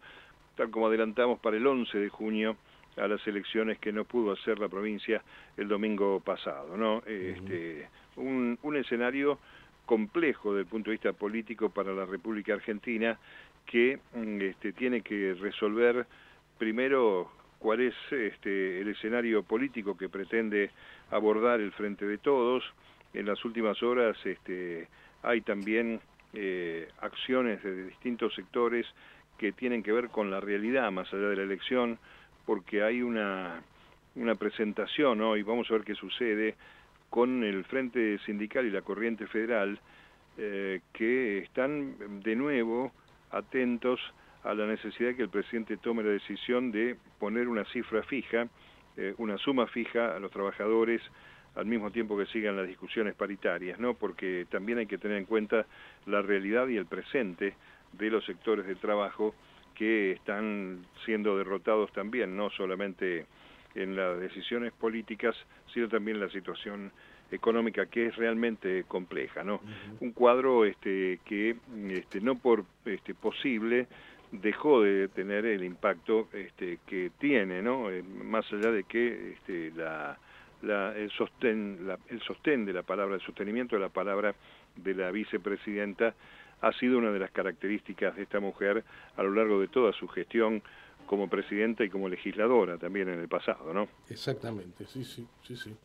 tal 0.57 0.71
como 0.71 0.87
adelantamos, 0.87 1.39
para 1.41 1.57
el 1.57 1.67
11 1.67 1.99
de 1.99 2.09
junio, 2.09 2.57
a 2.97 3.09
las 3.09 3.27
elecciones 3.27 3.79
que 3.79 3.93
no 3.93 4.05
pudo 4.05 4.33
hacer 4.33 4.59
la 4.59 4.69
provincia 4.69 5.23
el 5.57 5.69
domingo 5.69 6.21
pasado, 6.21 6.77
¿no? 6.77 7.03
Este, 7.07 7.89
un, 8.17 8.59
un 8.63 8.77
escenario 8.77 9.39
complejo 9.87 10.53
desde 10.53 10.63
el 10.63 10.69
punto 10.69 10.91
de 10.91 10.95
vista 10.95 11.13
político 11.13 11.71
para 11.71 11.93
la 11.93 12.05
República 12.05 12.55
Argentina 12.55 13.19
que 13.67 13.99
mm, 14.15 14.41
este, 14.43 14.73
tiene 14.73 15.01
que 15.01 15.35
resolver 15.35 16.07
primero 16.59 17.31
cuál 17.59 17.81
es 17.81 17.95
este, 18.11 18.81
el 18.81 18.89
escenario 18.89 19.43
político 19.43 19.97
que 19.97 20.09
pretende 20.09 20.71
abordar 21.11 21.61
el 21.61 21.73
Frente 21.73 22.07
de 22.07 22.19
Todos. 22.19 22.65
En 23.15 23.27
las 23.27 23.45
últimas 23.45 23.83
horas 23.83 24.17
este, 24.25 24.89
hay 25.23 25.43
también 25.43 26.01
eh, 26.35 26.89
acciones 27.01 27.63
de 27.63 27.85
distintos 27.87 28.35
sectores 28.35 28.87
que 29.43 29.51
tienen 29.51 29.83
que 29.83 29.91
ver 29.91 30.09
con 30.09 30.31
la 30.31 30.39
realidad 30.39 30.93
más 30.93 31.13
allá 31.13 31.31
de 31.31 31.35
la 31.35 31.43
elección, 31.43 31.99
porque 32.47 32.85
hay 32.85 33.03
una, 33.03 33.61
una 34.15 34.37
presentación 34.37 35.21
hoy, 35.21 35.43
vamos 35.43 35.69
a 35.69 35.75
ver 35.75 35.83
qué 35.83 35.97
sucede, 35.97 36.55
con 37.11 37.43
el 37.43 37.65
Frente 37.65 38.21
Sindical 38.25 38.67
y 38.67 38.71
la 38.71 38.83
Corriente 38.83 39.27
Federal, 39.27 39.81
eh, 40.39 40.81
que 40.93 41.39
están 41.39 42.23
de 42.23 42.37
nuevo 42.37 42.93
atentos 43.33 43.99
a 44.45 44.55
la 44.55 44.65
necesidad 44.65 45.09
de 45.09 45.17
que 45.17 45.23
el 45.23 45.29
presidente 45.29 45.77
tome 45.77 46.05
la 46.05 46.11
decisión 46.11 46.71
de 46.71 46.97
poner 47.19 47.49
una 47.49 47.65
cifra 47.65 48.05
fija, 48.05 48.47
eh, 48.97 49.13
una 49.19 49.39
suma 49.39 49.67
fija 49.67 50.15
a 50.15 50.21
los 50.21 50.31
trabajadores 50.31 51.03
al 51.57 51.67
mismo 51.67 51.91
tiempo 51.91 52.17
que 52.17 52.27
sigan 52.27 52.57
las 52.57 52.69
discusiones 52.69 53.17
paritarias, 53.17 53.81
¿no? 53.81 53.95
Porque 53.95 54.47
también 54.49 54.79
hay 54.79 54.87
que 54.87 54.99
tener 54.99 55.19
en 55.19 55.25
cuenta 55.25 55.67
la 56.07 56.23
realidad 56.23 56.69
y 56.69 56.77
el 56.77 56.87
presente 56.87 57.55
de 57.93 58.11
los 58.11 58.25
sectores 58.25 58.67
de 58.67 58.75
trabajo 58.75 59.35
que 59.75 60.13
están 60.13 60.85
siendo 61.05 61.37
derrotados 61.37 61.93
también, 61.93 62.37
no 62.37 62.51
solamente 62.51 63.27
en 63.75 63.97
las 63.97 64.21
decisiones 64.21 64.73
políticas, 64.73 65.35
sino 65.73 65.89
también 65.89 66.19
en 66.19 66.25
la 66.25 66.31
situación 66.31 66.93
económica 67.31 67.87
que 67.87 68.07
es 68.07 68.17
realmente 68.17 68.85
compleja, 68.87 69.43
¿no? 69.43 69.61
Un 70.01 70.13
cuadro 70.13 70.65
este, 70.65 71.21
que 71.25 71.57
este, 71.89 72.21
no 72.21 72.37
por 72.37 72.65
este, 72.85 73.15
posible 73.15 73.87
dejó 74.31 74.83
de 74.83 75.09
tener 75.09 75.47
el 75.47 75.65
impacto 75.65 76.29
este, 76.33 76.79
que 76.87 77.11
tiene, 77.19 77.63
¿no? 77.63 77.91
Eh, 77.91 78.03
más 78.03 78.51
allá 78.53 78.71
de 78.71 78.85
que 78.85 79.33
este, 79.33 79.73
la, 79.75 80.19
la, 80.63 80.97
el, 80.97 81.11
sostén, 81.11 81.87
la, 81.87 81.99
el 82.09 82.21
sostén 82.21 82.65
de 82.65 82.73
la 82.73 82.83
palabra, 82.83 83.15
el 83.15 83.23
sostenimiento 83.23 83.77
de 83.77 83.83
la 83.83 83.89
palabra 83.89 84.35
de 84.77 84.95
la 84.95 85.11
vicepresidenta 85.11 86.15
ha 86.63 86.73
sido 86.73 86.99
una 86.99 87.11
de 87.11 87.19
las 87.19 87.31
características 87.31 88.17
de 88.17 88.23
esta 88.23 88.41
mujer 88.41 88.85
a 89.17 89.23
lo 89.23 89.35
largo 89.35 89.61
de 89.61 89.69
toda 89.69 89.93
su 89.93 90.09
gestión 90.09 90.63
como 91.07 91.29
presidenta 91.29 91.85
y 91.85 91.91
como 91.91 92.09
legisladora 92.09 92.79
también 92.79 93.09
en 93.09 93.21
el 93.21 93.29
pasado, 93.29 93.75
¿no? 93.75 93.89
Exactamente, 94.09 94.87
sí, 94.87 95.05
sí, 95.05 95.27
sí, 95.43 95.57
sí. 95.57 95.77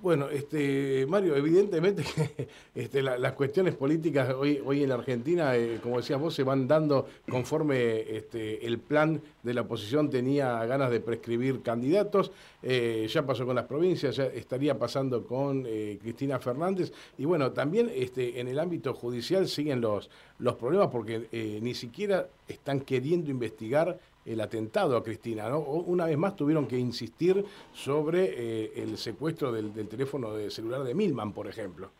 Bueno, 0.00 0.28
este, 0.28 1.06
Mario, 1.08 1.36
evidentemente 1.36 2.04
este, 2.74 3.02
las 3.02 3.32
cuestiones 3.32 3.74
políticas 3.74 4.34
hoy, 4.34 4.60
hoy 4.64 4.82
en 4.82 4.92
Argentina, 4.92 5.56
eh, 5.56 5.78
como 5.82 5.98
decías 5.98 6.20
vos, 6.20 6.34
se 6.34 6.42
van 6.42 6.68
dando 6.68 7.06
conforme 7.28 8.00
este, 8.16 8.66
el 8.66 8.78
plan 8.78 9.20
de 9.42 9.54
la 9.54 9.62
oposición 9.62 10.10
tenía 10.10 10.64
ganas 10.66 10.90
de 10.90 11.00
prescribir 11.00 11.62
candidatos. 11.62 12.32
Eh, 12.62 13.06
ya 13.10 13.26
pasó 13.26 13.46
con 13.46 13.56
las 13.56 13.66
provincias, 13.66 14.16
ya 14.16 14.26
estaría 14.26 14.78
pasando 14.78 15.24
con 15.24 15.64
eh, 15.66 15.98
Cristina 16.00 16.38
Fernández. 16.38 16.92
Y 17.18 17.24
bueno, 17.24 17.52
también 17.52 17.90
este, 17.94 18.40
en 18.40 18.48
el 18.48 18.58
ámbito 18.58 18.94
judicial 18.94 19.48
siguen 19.48 19.80
los, 19.80 20.10
los 20.38 20.54
problemas 20.54 20.88
porque 20.88 21.28
ni 21.62 21.74
siquiera 21.74 22.28
están 22.48 22.80
queriendo 22.80 23.30
investigar 23.30 23.98
el 24.24 24.40
atentado 24.40 24.96
a 24.96 25.02
Cristina. 25.02 25.48
¿no? 25.48 25.60
Una 25.60 26.06
vez 26.06 26.16
más 26.16 26.36
tuvieron 26.36 26.66
que 26.66 26.78
insistir 26.78 27.44
sobre 27.72 28.24
eh, 28.24 28.72
el 28.76 28.96
secuestro 28.96 29.52
del, 29.52 29.72
teléfono 29.88 30.32
de 30.32 30.50
celular 30.50 30.82
de 30.82 30.94
Milman, 30.94 31.32
por 31.32 31.46
ejemplo. 31.46 31.90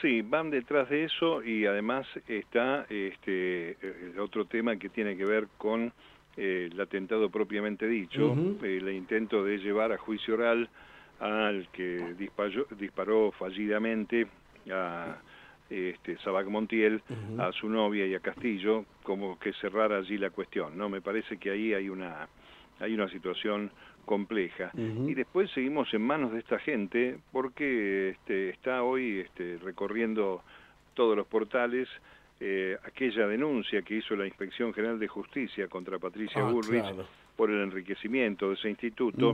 Sí, 0.00 0.22
van 0.22 0.50
detrás 0.50 0.88
de 0.88 1.04
eso 1.04 1.44
y 1.44 1.64
además 1.64 2.06
está 2.26 2.86
este, 2.88 3.76
el 4.10 4.18
otro 4.18 4.46
tema 4.46 4.76
que 4.76 4.88
tiene 4.88 5.16
que 5.16 5.24
ver 5.24 5.46
con 5.58 5.92
eh, 6.36 6.70
el 6.72 6.80
atentado 6.80 7.30
propiamente 7.30 7.86
dicho, 7.86 8.34
el 8.62 8.88
intento 8.88 9.44
de 9.44 9.58
llevar 9.58 9.92
a 9.92 9.98
juicio 9.98 10.34
oral 10.34 10.68
al 11.20 11.68
que 11.68 12.14
disparó, 12.18 12.66
disparó 12.76 13.30
fallidamente 13.32 14.26
a 14.72 15.18
este, 15.72 16.18
Sabac 16.18 16.46
Montiel 16.48 17.02
a 17.38 17.50
su 17.52 17.68
novia 17.68 18.06
y 18.06 18.14
a 18.14 18.20
Castillo, 18.20 18.84
como 19.02 19.38
que 19.38 19.52
cerrar 19.54 19.92
allí 19.92 20.18
la 20.18 20.30
cuestión, 20.30 20.76
¿no? 20.76 20.88
Me 20.88 21.00
parece 21.00 21.38
que 21.38 21.50
ahí 21.50 21.74
hay 21.74 21.88
una, 21.88 22.28
hay 22.80 22.94
una 22.94 23.08
situación 23.08 23.70
compleja. 24.04 24.70
Y 24.74 25.14
después 25.14 25.50
seguimos 25.52 25.92
en 25.94 26.02
manos 26.02 26.32
de 26.32 26.40
esta 26.40 26.58
gente 26.58 27.18
porque 27.30 28.10
este, 28.10 28.50
está 28.50 28.82
hoy 28.82 29.20
este, 29.20 29.58
recorriendo 29.62 30.42
todos 30.94 31.16
los 31.16 31.26
portales 31.26 31.88
eh, 32.44 32.76
aquella 32.82 33.28
denuncia 33.28 33.82
que 33.82 33.94
hizo 33.94 34.16
la 34.16 34.26
Inspección 34.26 34.74
General 34.74 34.98
de 34.98 35.06
Justicia 35.06 35.68
contra 35.68 36.00
Patricia 36.00 36.42
ah, 36.44 36.50
Bullrich 36.50 36.84
por 37.36 37.52
el 37.52 37.62
enriquecimiento 37.62 38.48
de 38.48 38.54
ese 38.54 38.68
instituto, 38.68 39.32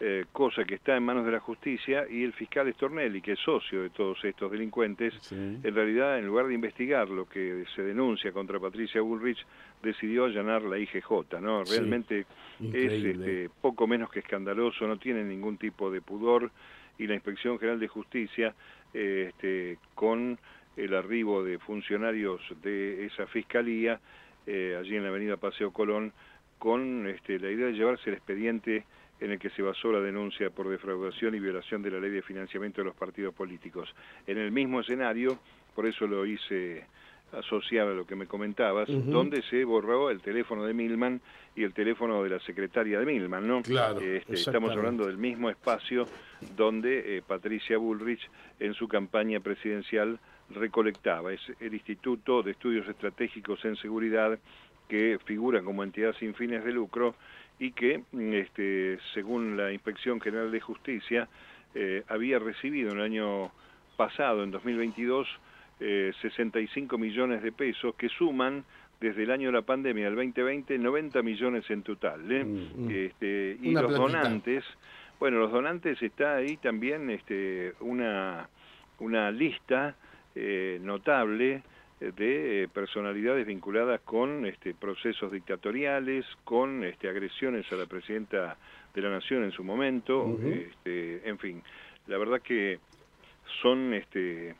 eh, 0.00 0.24
cosa 0.32 0.64
que 0.64 0.74
está 0.74 0.96
en 0.96 1.04
manos 1.04 1.24
de 1.24 1.30
la 1.30 1.38
justicia, 1.38 2.04
y 2.10 2.24
el 2.24 2.32
fiscal 2.32 2.68
Stornelli, 2.74 3.22
que 3.22 3.34
es 3.34 3.38
socio 3.38 3.82
de 3.82 3.90
todos 3.90 4.24
estos 4.24 4.50
delincuentes, 4.50 5.30
en 5.30 5.72
realidad, 5.72 6.18
en 6.18 6.26
lugar 6.26 6.48
de 6.48 6.54
investigar 6.54 7.08
lo 7.08 7.28
que 7.28 7.64
se 7.76 7.82
denuncia 7.82 8.32
contra 8.32 8.58
Patricia 8.58 9.00
Bullrich, 9.02 9.38
decidió 9.80 10.24
allanar 10.24 10.62
la 10.62 10.78
IGJ, 10.78 11.40
¿no? 11.40 11.62
Realmente 11.62 12.26
es 12.60 12.92
este, 12.92 13.50
poco 13.60 13.86
menos 13.86 14.10
que 14.10 14.18
escandaloso, 14.18 14.84
no 14.88 14.98
tiene 14.98 15.22
ningún 15.22 15.58
tipo 15.58 15.92
de 15.92 16.00
pudor, 16.00 16.50
y 16.98 17.06
la 17.06 17.14
Inspección 17.14 17.56
General 17.60 17.78
de 17.78 17.86
Justicia, 17.86 18.52
este, 18.92 19.78
con 19.94 20.38
el 20.76 20.94
arribo 20.94 21.42
de 21.42 21.58
funcionarios 21.58 22.40
de 22.62 23.06
esa 23.06 23.26
fiscalía, 23.26 24.00
eh, 24.46 24.76
allí 24.78 24.96
en 24.96 25.02
la 25.02 25.08
avenida 25.08 25.36
Paseo 25.36 25.72
Colón, 25.72 26.12
con 26.58 27.06
este, 27.06 27.38
la 27.38 27.50
idea 27.50 27.66
de 27.66 27.72
llevarse 27.72 28.10
el 28.10 28.16
expediente 28.16 28.84
en 29.20 29.32
el 29.32 29.38
que 29.38 29.50
se 29.50 29.62
basó 29.62 29.90
la 29.90 30.00
denuncia 30.00 30.50
por 30.50 30.68
defraudación 30.68 31.34
y 31.34 31.40
violación 31.40 31.82
de 31.82 31.90
la 31.90 31.98
ley 31.98 32.10
de 32.10 32.22
financiamiento 32.22 32.80
de 32.80 32.86
los 32.86 32.94
partidos 32.94 33.34
políticos. 33.34 33.92
En 34.26 34.38
el 34.38 34.52
mismo 34.52 34.80
escenario, 34.80 35.38
por 35.74 35.86
eso 35.86 36.06
lo 36.06 36.24
hice 36.24 36.86
asociado 37.32 37.90
a 37.90 37.94
lo 37.94 38.06
que 38.06 38.16
me 38.16 38.26
comentabas, 38.26 38.88
donde 38.88 39.42
se 39.42 39.64
borró 39.64 40.10
el 40.10 40.20
teléfono 40.20 40.64
de 40.64 40.72
Milman 40.72 41.20
y 41.54 41.62
el 41.62 41.74
teléfono 41.74 42.22
de 42.22 42.30
la 42.30 42.40
secretaria 42.40 42.98
de 42.98 43.04
Milman, 43.04 43.46
¿no? 43.46 43.62
Claro, 43.62 44.00
este, 44.00 44.34
estamos 44.34 44.70
hablando 44.72 45.06
del 45.06 45.18
mismo 45.18 45.50
espacio 45.50 46.06
donde 46.56 47.18
eh, 47.18 47.22
Patricia 47.26 47.76
Bullrich 47.76 48.30
en 48.60 48.72
su 48.72 48.88
campaña 48.88 49.40
presidencial 49.40 50.18
recolectaba. 50.50 51.32
Es 51.32 51.40
el 51.60 51.74
Instituto 51.74 52.42
de 52.42 52.52
Estudios 52.52 52.88
Estratégicos 52.88 53.64
en 53.64 53.76
Seguridad 53.76 54.38
que 54.88 55.18
figura 55.24 55.62
como 55.62 55.82
entidad 55.82 56.14
sin 56.18 56.34
fines 56.34 56.64
de 56.64 56.72
lucro 56.72 57.14
y 57.58 57.72
que, 57.72 58.02
este, 58.32 58.98
según 59.12 59.56
la 59.56 59.72
Inspección 59.72 60.20
General 60.20 60.50
de 60.50 60.60
Justicia, 60.60 61.28
eh, 61.74 62.02
había 62.08 62.38
recibido 62.38 62.92
en 62.92 62.98
el 62.98 63.04
año 63.04 63.52
pasado, 63.96 64.42
en 64.44 64.50
2022, 64.50 65.28
eh, 65.80 66.12
65 66.22 66.96
millones 66.96 67.42
de 67.42 67.52
pesos 67.52 67.94
que 67.96 68.08
suman 68.08 68.64
desde 69.00 69.24
el 69.24 69.30
año 69.30 69.48
de 69.48 69.52
la 69.52 69.62
pandemia 69.62 70.06
del 70.06 70.16
2020 70.16 70.78
90 70.78 71.22
millones 71.22 71.70
en 71.70 71.82
total. 71.82 72.32
¿eh? 72.32 72.44
Mm, 72.44 72.86
mm. 72.86 72.90
Este, 72.90 73.58
y 73.60 73.72
los 73.72 73.92
donantes, 73.92 74.64
bueno, 75.20 75.38
los 75.38 75.52
donantes 75.52 76.00
está 76.02 76.36
ahí 76.36 76.56
también 76.56 77.10
este, 77.10 77.74
una 77.80 78.48
una 79.00 79.30
lista 79.30 79.94
notable 80.80 81.62
de 82.00 82.68
personalidades 82.72 83.46
vinculadas 83.46 84.00
con 84.02 84.46
este, 84.46 84.74
procesos 84.74 85.32
dictatoriales, 85.32 86.24
con 86.44 86.84
este, 86.84 87.08
agresiones 87.08 87.70
a 87.72 87.76
la 87.76 87.86
presidenta 87.86 88.56
de 88.94 89.02
la 89.02 89.10
Nación 89.10 89.44
en 89.44 89.52
su 89.52 89.64
momento, 89.64 90.38
este, 90.44 91.28
en 91.28 91.38
fin, 91.38 91.62
la 92.06 92.18
verdad 92.18 92.40
que 92.40 92.78
son, 93.62 93.94
este, 93.94 94.54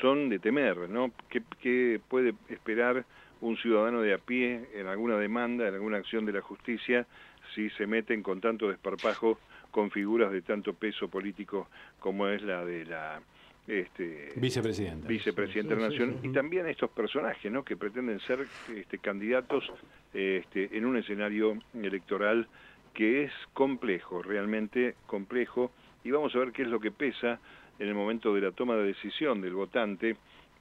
son 0.00 0.28
de 0.28 0.38
temer, 0.38 0.88
¿no? 0.88 1.12
¿Qué, 1.28 2.00
puede 2.08 2.34
esperar 2.48 3.04
un 3.40 3.56
ciudadano 3.58 4.00
de 4.00 4.14
a 4.14 4.18
pie 4.18 4.68
en 4.74 4.86
alguna 4.86 5.16
demanda, 5.16 5.68
en 5.68 5.74
alguna 5.74 5.98
acción 5.98 6.24
de 6.24 6.32
la 6.32 6.40
justicia, 6.40 7.06
si 7.54 7.70
se 7.70 7.86
meten 7.86 8.22
con 8.22 8.40
tanto 8.40 8.68
desparpajo 8.68 9.38
con 9.70 9.90
figuras 9.90 10.32
de 10.32 10.42
tanto 10.42 10.72
peso 10.72 11.08
político 11.08 11.68
como 12.00 12.28
es 12.28 12.42
la 12.42 12.64
de 12.64 12.84
la 12.86 13.20
este, 13.68 14.32
vicepresidenta. 14.36 15.06
vicepresidenta 15.06 15.74
de 15.74 15.80
la 15.82 15.88
Nación 15.90 16.18
y 16.22 16.30
también 16.30 16.66
estos 16.66 16.90
personajes 16.90 17.52
¿no? 17.52 17.62
que 17.62 17.76
pretenden 17.76 18.18
ser 18.20 18.46
este, 18.74 18.98
candidatos 18.98 19.70
este, 20.14 20.76
en 20.76 20.86
un 20.86 20.96
escenario 20.96 21.58
electoral 21.74 22.48
que 22.94 23.24
es 23.24 23.32
complejo, 23.52 24.22
realmente 24.22 24.96
complejo, 25.06 25.70
y 26.02 26.10
vamos 26.10 26.34
a 26.34 26.38
ver 26.38 26.52
qué 26.52 26.62
es 26.62 26.68
lo 26.68 26.80
que 26.80 26.90
pesa 26.90 27.38
en 27.78 27.88
el 27.88 27.94
momento 27.94 28.34
de 28.34 28.40
la 28.40 28.52
toma 28.52 28.74
de 28.76 28.84
decisión 28.84 29.42
del 29.42 29.52
votante, 29.52 30.16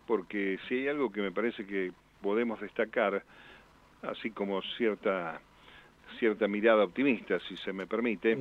porque 0.05 0.59
si 0.67 0.75
hay 0.75 0.87
algo 0.89 1.11
que 1.11 1.21
me 1.21 1.31
parece 1.31 1.65
que 1.65 1.93
podemos 2.21 2.59
destacar, 2.59 3.23
así 4.03 4.31
como 4.31 4.61
cierta 4.77 5.41
cierta 6.19 6.47
mirada 6.47 6.83
optimista, 6.83 7.39
si 7.47 7.57
se 7.57 7.73
me 7.73 7.85
permite, 7.85 8.37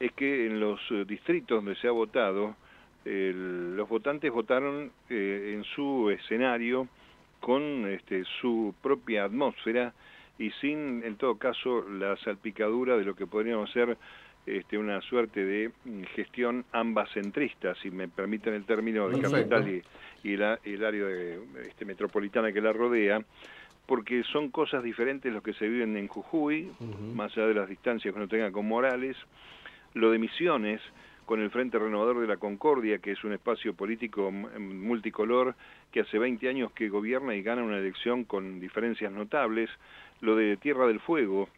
es 0.00 0.12
que 0.12 0.46
en 0.46 0.58
los 0.58 0.80
eh, 0.90 1.04
distritos 1.06 1.64
donde 1.64 1.78
se 1.80 1.86
ha 1.86 1.92
votado, 1.92 2.56
los 3.04 3.88
votantes 3.88 4.32
votaron 4.32 4.90
eh, 5.10 5.52
en 5.54 5.64
su 5.64 6.10
escenario 6.10 6.88
con 7.40 7.86
este, 7.88 8.24
su 8.40 8.74
propia 8.82 9.24
atmósfera 9.24 9.92
y 10.38 10.50
sin, 10.52 11.02
en 11.04 11.16
todo 11.16 11.36
caso, 11.36 11.86
la 11.88 12.16
salpicadura 12.16 12.96
de 12.96 13.04
lo 13.04 13.14
que 13.14 13.26
podríamos 13.26 13.70
ser 13.70 13.96
este, 14.46 14.76
una 14.78 15.00
suerte 15.02 15.44
de 15.44 15.70
mm, 15.84 16.02
gestión 16.14 16.64
ambas 16.72 17.10
centrista, 17.12 17.74
si 17.76 17.90
me 17.90 18.08
permiten 18.08 18.54
el 18.54 18.64
término, 18.64 19.08
de 19.08 19.20
capital 19.20 19.68
y, 19.68 19.82
y, 20.22 20.32
el 20.34 20.84
área 20.84 21.06
este, 21.66 21.84
metropolitana 21.84 22.52
que 22.52 22.60
la 22.60 22.72
rodea, 22.72 23.22
porque 23.86 24.22
son 24.24 24.50
cosas 24.50 24.82
diferentes 24.82 25.32
lo 25.32 25.42
que 25.42 25.52
se 25.52 25.68
viven 25.68 25.96
en 25.96 26.08
Jujuy, 26.08 26.70
más 27.14 27.36
allá 27.36 27.48
de 27.48 27.54
las 27.54 27.68
distancias 27.68 28.12
que 28.12 28.18
uno 28.18 28.28
tenga 28.28 28.50
con 28.50 28.66
Morales, 28.66 29.16
lo 29.92 30.10
de 30.10 30.18
Misiones, 30.18 30.80
con 31.26 31.40
el 31.40 31.50
Frente 31.50 31.78
Renovador 31.78 32.20
de 32.20 32.26
la 32.26 32.36
Concordia, 32.36 32.98
que 32.98 33.12
es 33.12 33.24
un 33.24 33.32
espacio 33.32 33.74
político 33.74 34.30
multicolor 34.30 35.54
que 35.90 36.00
hace 36.00 36.18
20 36.18 36.48
años 36.48 36.72
que 36.72 36.88
gobierna 36.88 37.34
y 37.34 37.42
gana 37.42 37.62
una 37.62 37.78
elección 37.78 38.24
con 38.24 38.60
diferencias 38.60 39.12
notables, 39.12 39.70
lo 40.20 40.36
de 40.36 40.56
Tierra 40.56 40.86
del 40.86 41.00
Fuego, 41.00 41.48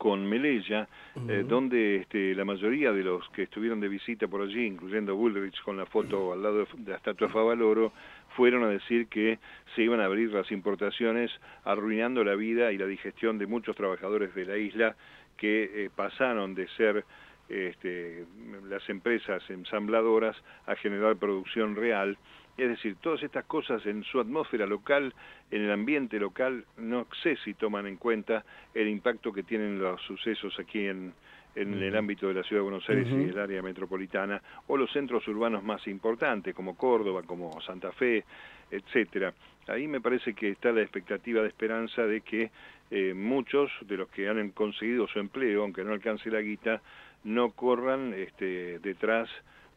con 0.00 0.26
Melella, 0.26 0.88
eh, 1.28 1.44
donde 1.46 1.96
este, 1.96 2.34
la 2.34 2.46
mayoría 2.46 2.90
de 2.90 3.02
los 3.02 3.28
que 3.30 3.42
estuvieron 3.42 3.80
de 3.80 3.88
visita 3.88 4.26
por 4.28 4.40
allí, 4.40 4.64
incluyendo 4.64 5.14
Bullrich 5.14 5.62
con 5.62 5.76
la 5.76 5.84
foto 5.84 6.32
al 6.32 6.42
lado 6.42 6.64
de 6.64 6.90
la 6.90 6.96
estatua 6.96 7.28
Favaloro, 7.28 7.92
fueron 8.34 8.64
a 8.64 8.68
decir 8.68 9.08
que 9.08 9.38
se 9.74 9.82
iban 9.82 10.00
a 10.00 10.06
abrir 10.06 10.32
las 10.32 10.50
importaciones, 10.52 11.30
arruinando 11.64 12.24
la 12.24 12.34
vida 12.34 12.72
y 12.72 12.78
la 12.78 12.86
digestión 12.86 13.36
de 13.36 13.46
muchos 13.46 13.76
trabajadores 13.76 14.34
de 14.34 14.46
la 14.46 14.56
isla 14.56 14.96
que 15.36 15.64
eh, 15.64 15.90
pasaron 15.94 16.54
de 16.54 16.66
ser 16.78 17.04
este, 17.50 18.24
las 18.68 18.88
empresas 18.88 19.42
ensambladoras 19.50 20.36
a 20.66 20.76
generar 20.76 21.16
producción 21.16 21.76
real. 21.76 22.16
Es 22.56 22.68
decir, 22.68 22.96
todas 23.00 23.22
estas 23.22 23.44
cosas 23.46 23.84
en 23.86 24.04
su 24.04 24.20
atmósfera 24.20 24.66
local, 24.66 25.14
en 25.50 25.62
el 25.62 25.70
ambiente 25.70 26.18
local, 26.18 26.64
no 26.76 27.06
sé 27.22 27.36
si 27.44 27.54
toman 27.54 27.86
en 27.86 27.96
cuenta 27.96 28.44
el 28.74 28.88
impacto 28.88 29.32
que 29.32 29.42
tienen 29.42 29.78
los 29.78 30.00
sucesos 30.02 30.58
aquí 30.58 30.86
en, 30.86 31.12
en 31.54 31.82
el 31.82 31.96
ámbito 31.96 32.28
de 32.28 32.34
la 32.34 32.42
ciudad 32.42 32.60
de 32.60 32.70
Buenos 32.70 32.88
Aires 32.88 33.08
y 33.08 33.30
el 33.30 33.38
área 33.38 33.62
metropolitana, 33.62 34.40
o 34.66 34.76
los 34.76 34.92
centros 34.92 35.26
urbanos 35.26 35.62
más 35.64 35.86
importantes, 35.86 36.54
como 36.54 36.76
Córdoba, 36.76 37.22
como 37.24 37.60
Santa 37.62 37.92
Fe, 37.92 38.24
etcétera. 38.70 39.32
Ahí 39.66 39.88
me 39.88 40.00
parece 40.00 40.34
que 40.34 40.50
está 40.50 40.72
la 40.72 40.82
expectativa 40.82 41.42
de 41.42 41.48
esperanza 41.48 42.06
de 42.06 42.20
que 42.20 42.50
eh, 42.90 43.14
muchos 43.14 43.70
de 43.82 43.96
los 43.96 44.08
que 44.08 44.28
han 44.28 44.50
conseguido 44.50 45.06
su 45.06 45.18
empleo, 45.18 45.62
aunque 45.62 45.84
no 45.84 45.92
alcance 45.92 46.30
la 46.30 46.40
guita, 46.40 46.80
no 47.24 47.50
corran 47.52 48.14
este, 48.14 48.78
detrás 48.80 49.28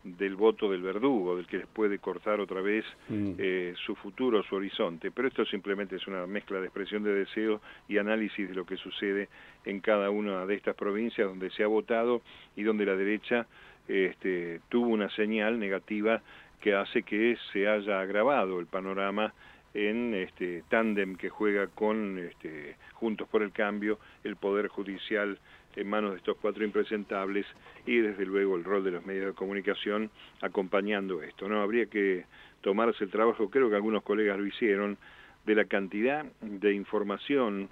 del 0.04 0.36
voto 0.36 0.70
del 0.70 0.82
verdugo, 0.82 1.38
del 1.38 1.48
que 1.48 1.60
les 1.60 1.68
puede 1.68 1.98
cortar 1.98 2.40
otra 2.42 2.62
vez 2.62 2.84
mm. 3.08 3.32
eh, 3.38 3.74
su 3.86 3.96
futuro, 3.96 4.44
su 4.44 4.56
horizonte. 4.56 5.12
Pero 5.12 5.28
esto 5.28 5.46
simplemente 5.46 5.96
es 5.96 6.06
una 6.08 6.28
mezcla 6.28 6.60
de 6.60 6.66
expresión 6.66 7.04
de 7.04 7.14
deseo 7.14 7.62
y 7.88 7.98
análisis 7.98 8.50
de 8.50 8.56
lo 8.56 8.66
que 8.66 8.76
sucede 8.76 9.30
en 9.66 9.80
cada 9.80 10.10
una 10.10 10.46
de 10.46 10.56
estas 10.56 10.76
provincias 10.76 11.28
donde 11.28 11.50
se 11.52 11.64
ha 11.64 11.68
votado 11.68 12.22
y 12.56 12.64
donde 12.64 12.86
la 12.86 12.96
derecha 12.96 13.48
este, 13.88 14.60
tuvo 14.70 14.88
una 14.88 15.10
señal 15.12 15.58
negativa 15.58 16.22
que 16.60 16.74
hace 16.74 17.04
que 17.04 17.38
se 17.52 17.68
haya 17.68 18.02
agravado 18.02 18.60
el 18.60 18.68
panorama 18.68 19.34
en 19.74 20.14
este 20.14 20.64
tándem 20.70 21.16
que 21.16 21.30
juega 21.30 21.68
con 21.68 22.20
este, 22.20 22.76
Juntos 22.94 23.28
por 23.28 23.42
el 23.42 23.52
Cambio, 23.52 24.00
el 24.24 24.36
Poder 24.36 24.68
Judicial 24.68 25.40
en 25.76 25.90
manos 25.90 26.12
de 26.12 26.18
estos 26.18 26.38
cuatro 26.38 26.64
impresentables 26.64 27.46
y 27.86 27.98
desde 27.98 28.26
luego 28.26 28.56
el 28.56 28.64
rol 28.64 28.84
de 28.84 28.92
los 28.92 29.06
medios 29.06 29.28
de 29.28 29.34
comunicación 29.34 30.10
acompañando 30.42 31.22
esto. 31.22 31.48
No 31.48 31.62
habría 31.62 31.86
que 31.88 32.26
tomarse 32.62 33.04
el 33.04 33.10
trabajo, 33.10 33.50
creo 33.50 33.70
que 33.70 33.76
algunos 33.76 34.04
colegas 34.04 34.38
lo 34.38 34.46
hicieron, 34.46 34.98
de 35.46 35.56
la 35.56 35.66
cantidad 35.66 36.26
de 36.42 36.74
información 36.74 37.70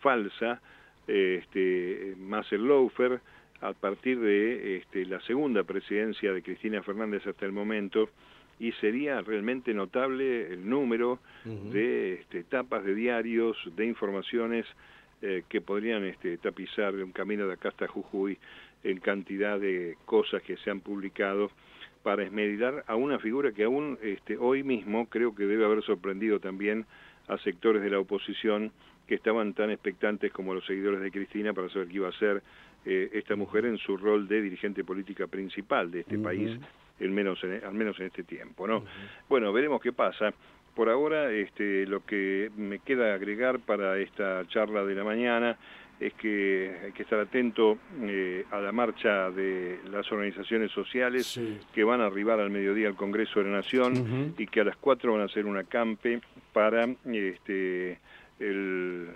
falsa, 0.00 0.60
este, 1.06 2.14
más 2.18 2.50
el 2.52 2.68
Laufer, 2.68 3.20
a 3.60 3.72
partir 3.72 4.20
de 4.20 4.78
este, 4.78 5.04
la 5.04 5.20
segunda 5.22 5.64
presidencia 5.64 6.32
de 6.32 6.42
Cristina 6.42 6.82
Fernández 6.82 7.26
hasta 7.26 7.44
el 7.44 7.52
momento, 7.52 8.08
y 8.58 8.72
sería 8.72 9.20
realmente 9.22 9.72
notable 9.72 10.52
el 10.52 10.68
número 10.68 11.18
de 11.44 12.14
este, 12.14 12.44
tapas 12.44 12.84
de 12.84 12.94
diarios, 12.94 13.56
de 13.74 13.86
informaciones 13.86 14.66
eh, 15.22 15.42
que 15.48 15.60
podrían 15.60 16.04
este, 16.04 16.38
tapizar 16.38 16.94
un 16.94 17.12
camino 17.12 17.46
de 17.46 17.54
acá 17.54 17.68
hasta 17.68 17.86
Jujuy 17.86 18.38
en 18.82 19.00
cantidad 19.00 19.60
de 19.60 19.96
cosas 20.06 20.42
que 20.42 20.56
se 20.58 20.70
han 20.70 20.80
publicado 20.80 21.50
para 22.02 22.22
esmeritar 22.22 22.84
a 22.86 22.94
una 22.96 23.18
figura 23.18 23.52
que 23.52 23.64
aún 23.64 23.98
este, 24.02 24.38
hoy 24.38 24.62
mismo 24.62 25.06
creo 25.10 25.34
que 25.34 25.44
debe 25.44 25.64
haber 25.64 25.82
sorprendido 25.82 26.40
también 26.40 26.86
a 27.28 27.36
sectores 27.38 27.82
de 27.82 27.90
la 27.90 27.98
oposición 27.98 28.72
que 29.06 29.14
estaban 29.14 29.54
tan 29.54 29.70
expectantes 29.70 30.32
como 30.32 30.54
los 30.54 30.64
seguidores 30.64 31.00
de 31.00 31.10
Cristina 31.10 31.52
para 31.52 31.68
saber 31.68 31.88
qué 31.88 31.96
iba 31.96 32.06
a 32.06 32.10
hacer 32.10 32.42
eh, 32.86 33.10
esta 33.12 33.36
mujer 33.36 33.66
en 33.66 33.76
su 33.76 33.96
rol 33.96 34.26
de 34.26 34.40
dirigente 34.40 34.84
política 34.84 35.26
principal 35.26 35.90
de 35.90 36.00
este 36.00 36.18
país, 36.18 36.58
al 36.98 37.10
menos 37.10 37.42
en, 37.44 37.62
al 37.64 37.74
menos 37.74 37.98
en 38.00 38.06
este 38.06 38.22
tiempo. 38.22 38.66
¿no? 38.66 38.84
Bueno, 39.28 39.52
veremos 39.52 39.82
qué 39.82 39.92
pasa 39.92 40.32
por 40.74 40.88
ahora 40.88 41.30
este, 41.32 41.86
lo 41.86 42.04
que 42.04 42.50
me 42.56 42.78
queda 42.78 43.14
agregar 43.14 43.60
para 43.60 43.98
esta 43.98 44.46
charla 44.48 44.84
de 44.84 44.94
la 44.94 45.04
mañana 45.04 45.58
es 46.00 46.14
que 46.14 46.74
hay 46.82 46.92
que 46.92 47.02
estar 47.02 47.20
atento 47.20 47.76
eh, 48.00 48.46
a 48.50 48.58
la 48.58 48.72
marcha 48.72 49.30
de 49.30 49.80
las 49.90 50.10
organizaciones 50.10 50.72
sociales 50.72 51.38
que 51.74 51.84
van 51.84 52.00
a 52.00 52.06
arribar 52.06 52.40
al 52.40 52.48
mediodía 52.48 52.88
al 52.88 52.96
Congreso 52.96 53.40
de 53.40 53.50
la 53.50 53.56
Nación 53.56 54.34
y 54.38 54.46
que 54.46 54.62
a 54.62 54.64
las 54.64 54.76
4 54.78 55.12
van 55.12 55.20
a 55.20 55.24
hacer 55.26 55.44
una 55.44 55.64
campe 55.64 56.22
para 56.54 56.88
este, 57.04 57.98
el, 58.38 59.10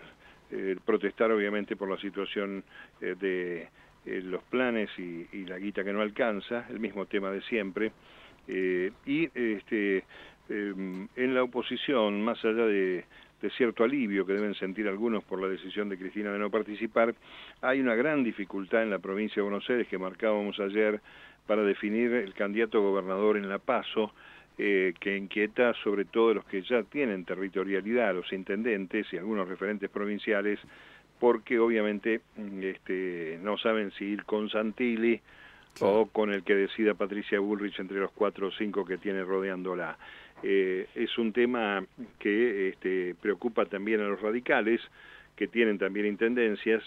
protestar 0.84 1.32
obviamente 1.32 1.74
por 1.74 1.90
la 1.90 1.96
situación 1.96 2.62
eh, 3.00 3.16
de 3.18 3.68
eh, 4.04 4.20
los 4.22 4.42
planes 4.42 4.90
y, 4.98 5.26
y, 5.32 5.46
la 5.46 5.58
guita 5.58 5.82
que 5.82 5.92
no 5.92 6.02
alcanza, 6.02 6.66
el 6.68 6.80
mismo 6.80 7.06
tema 7.06 7.30
de 7.30 7.40
siempre. 7.42 7.92
y 8.46 9.30
este, 9.34 10.04
Em, 10.48 11.08
en 11.16 11.34
la 11.34 11.42
oposición, 11.42 12.22
más 12.22 12.44
allá 12.44 12.66
de, 12.66 13.04
cierto 13.56 13.84
alivio 13.84 14.24
que 14.24 14.32
deben 14.32 14.54
sentir 14.54 14.88
algunos 14.88 15.22
por 15.22 15.38
la 15.38 15.48
decisión 15.48 15.90
de 15.90 15.98
Cristina 15.98 16.32
de 16.32 16.38
no 16.38 16.50
participar, 16.50 17.14
hay 17.60 17.78
una 17.78 17.94
gran 17.94 18.24
dificultad 18.24 18.82
en 18.82 18.88
la 18.88 18.98
provincia 18.98 19.36
de 19.36 19.42
Buenos 19.42 19.68
Aires 19.68 19.86
que 19.86 19.98
marcábamos 19.98 20.58
ayer 20.60 21.00
para 21.46 21.62
definir 21.62 22.10
el 22.12 22.32
candidato 22.32 22.80
gobernador 22.80 23.36
en 23.36 23.50
La 23.50 23.58
Paso, 23.58 24.14
eh, 24.56 24.94
que 24.98 25.16
inquieta 25.16 25.74
sobre 25.82 26.06
todo 26.06 26.32
los 26.32 26.46
que 26.46 26.62
ya 26.62 26.84
tienen 26.84 27.26
territorialidad, 27.26 28.14
los 28.14 28.32
intendentes 28.32 29.12
y 29.12 29.18
algunos 29.18 29.46
referentes 29.46 29.90
provinciales, 29.90 30.58
porque 31.20 31.58
obviamente 31.58 32.22
mm, 32.36 32.62
este, 32.62 33.38
no 33.42 33.58
saben 33.58 33.90
si 33.92 34.06
ir 34.06 34.24
con 34.24 34.48
Santilli 34.48 35.20
o 35.80 36.06
con 36.06 36.32
el 36.32 36.44
que 36.44 36.54
decida 36.54 36.94
Patricia 36.94 37.40
Bullrich 37.40 37.78
entre 37.80 37.98
los 37.98 38.12
cuatro 38.12 38.48
o 38.48 38.52
cinco 38.52 38.84
que 38.84 38.96
tiene 38.96 39.22
rodeándola. 39.22 39.98
Eh, 40.42 40.86
es 40.94 41.16
un 41.18 41.32
tema 41.32 41.84
que 42.18 42.68
este, 42.68 43.14
preocupa 43.20 43.66
también 43.66 44.00
a 44.00 44.08
los 44.08 44.20
radicales, 44.20 44.80
que 45.36 45.46
tienen 45.46 45.78
también 45.78 46.06
intendencias, 46.06 46.82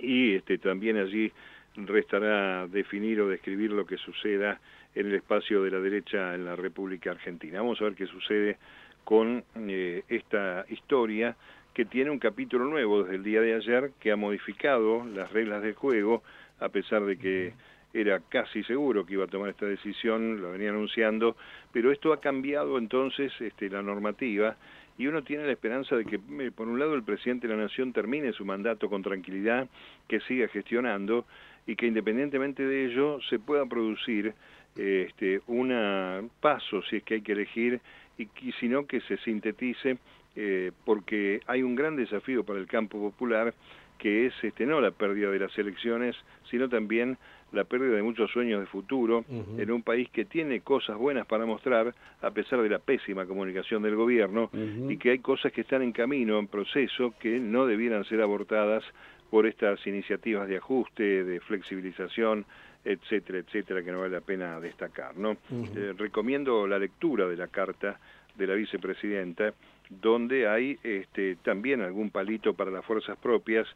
y 0.00 0.34
este, 0.34 0.58
también 0.58 0.96
allí 0.96 1.32
restará 1.76 2.66
definir 2.66 3.20
o 3.20 3.28
describir 3.28 3.70
lo 3.70 3.86
que 3.86 3.96
suceda 3.96 4.60
en 4.94 5.06
el 5.06 5.14
espacio 5.14 5.62
de 5.62 5.70
la 5.70 5.80
derecha 5.80 6.34
en 6.34 6.44
la 6.44 6.56
República 6.56 7.10
Argentina. 7.10 7.58
Vamos 7.58 7.80
a 7.80 7.84
ver 7.84 7.94
qué 7.94 8.06
sucede 8.06 8.58
con 9.04 9.44
eh, 9.56 10.02
esta 10.08 10.64
historia 10.68 11.36
que 11.74 11.84
tiene 11.84 12.10
un 12.10 12.20
capítulo 12.20 12.64
nuevo 12.66 13.02
desde 13.02 13.16
el 13.16 13.24
día 13.24 13.40
de 13.40 13.54
ayer 13.54 13.90
que 14.00 14.12
ha 14.12 14.16
modificado 14.16 15.04
las 15.04 15.32
reglas 15.32 15.62
del 15.62 15.74
juego 15.74 16.22
a 16.60 16.68
pesar 16.68 17.04
de 17.04 17.18
que 17.18 17.52
era 17.94 18.20
casi 18.28 18.62
seguro 18.64 19.06
que 19.06 19.14
iba 19.14 19.24
a 19.24 19.28
tomar 19.28 19.50
esta 19.50 19.66
decisión, 19.66 20.42
lo 20.42 20.50
venía 20.50 20.70
anunciando, 20.70 21.36
pero 21.72 21.92
esto 21.92 22.12
ha 22.12 22.20
cambiado 22.20 22.76
entonces 22.76 23.32
este, 23.40 23.70
la 23.70 23.82
normativa 23.82 24.56
y 24.98 25.06
uno 25.06 25.22
tiene 25.22 25.46
la 25.46 25.52
esperanza 25.52 25.96
de 25.96 26.04
que, 26.04 26.16
eh, 26.16 26.50
por 26.54 26.68
un 26.68 26.78
lado, 26.78 26.94
el 26.94 27.04
presidente 27.04 27.48
de 27.48 27.56
la 27.56 27.62
Nación 27.62 27.92
termine 27.92 28.32
su 28.32 28.44
mandato 28.44 28.90
con 28.90 29.02
tranquilidad, 29.02 29.68
que 30.08 30.20
siga 30.20 30.48
gestionando 30.48 31.24
y 31.66 31.76
que 31.76 31.86
independientemente 31.86 32.64
de 32.66 32.86
ello 32.86 33.18
se 33.30 33.38
pueda 33.38 33.64
producir 33.66 34.34
este, 34.76 35.40
un 35.46 36.30
paso, 36.40 36.82
si 36.82 36.96
es 36.96 37.02
que 37.04 37.14
hay 37.14 37.22
que 37.22 37.32
elegir, 37.32 37.80
y, 38.18 38.28
y 38.42 38.52
si 38.60 38.68
no, 38.68 38.86
que 38.86 39.00
se 39.02 39.16
sintetice, 39.18 39.98
eh, 40.36 40.72
porque 40.84 41.40
hay 41.46 41.62
un 41.62 41.76
gran 41.76 41.94
desafío 41.94 42.44
para 42.44 42.58
el 42.58 42.66
campo 42.66 42.98
popular, 42.98 43.54
que 43.98 44.26
es 44.26 44.34
este, 44.42 44.66
no 44.66 44.80
la 44.80 44.90
pérdida 44.90 45.30
de 45.30 45.38
las 45.38 45.56
elecciones, 45.56 46.16
sino 46.50 46.68
también 46.68 47.16
la 47.54 47.64
pérdida 47.64 47.96
de 47.96 48.02
muchos 48.02 48.30
sueños 48.30 48.60
de 48.60 48.66
futuro 48.66 49.24
en 49.28 49.70
un 49.70 49.82
país 49.82 50.08
que 50.10 50.24
tiene 50.24 50.60
cosas 50.60 50.96
buenas 50.96 51.26
para 51.26 51.46
mostrar 51.46 51.94
a 52.20 52.30
pesar 52.30 52.62
de 52.62 52.68
la 52.68 52.78
pésima 52.78 53.26
comunicación 53.26 53.82
del 53.82 53.96
gobierno 53.96 54.50
y 54.88 54.96
que 54.96 55.10
hay 55.10 55.18
cosas 55.18 55.52
que 55.52 55.62
están 55.62 55.82
en 55.82 55.92
camino, 55.92 56.38
en 56.38 56.48
proceso, 56.48 57.14
que 57.18 57.38
no 57.38 57.66
debieran 57.66 58.04
ser 58.04 58.20
abortadas 58.20 58.84
por 59.30 59.46
estas 59.46 59.84
iniciativas 59.86 60.48
de 60.48 60.58
ajuste, 60.58 61.24
de 61.24 61.40
flexibilización, 61.40 62.44
etcétera, 62.84 63.38
etcétera, 63.38 63.82
que 63.82 63.90
no 63.90 64.00
vale 64.00 64.12
la 64.12 64.20
pena 64.20 64.60
destacar. 64.60 65.16
¿no? 65.16 65.36
Eh, 65.50 65.94
recomiendo 65.96 66.66
la 66.66 66.78
lectura 66.78 67.26
de 67.26 67.36
la 67.36 67.48
carta 67.48 67.98
de 68.36 68.46
la 68.46 68.54
vicepresidenta, 68.54 69.54
donde 69.88 70.48
hay 70.48 70.78
este, 70.82 71.36
también 71.36 71.80
algún 71.80 72.10
palito 72.10 72.54
para 72.54 72.70
las 72.70 72.84
fuerzas 72.84 73.16
propias 73.18 73.66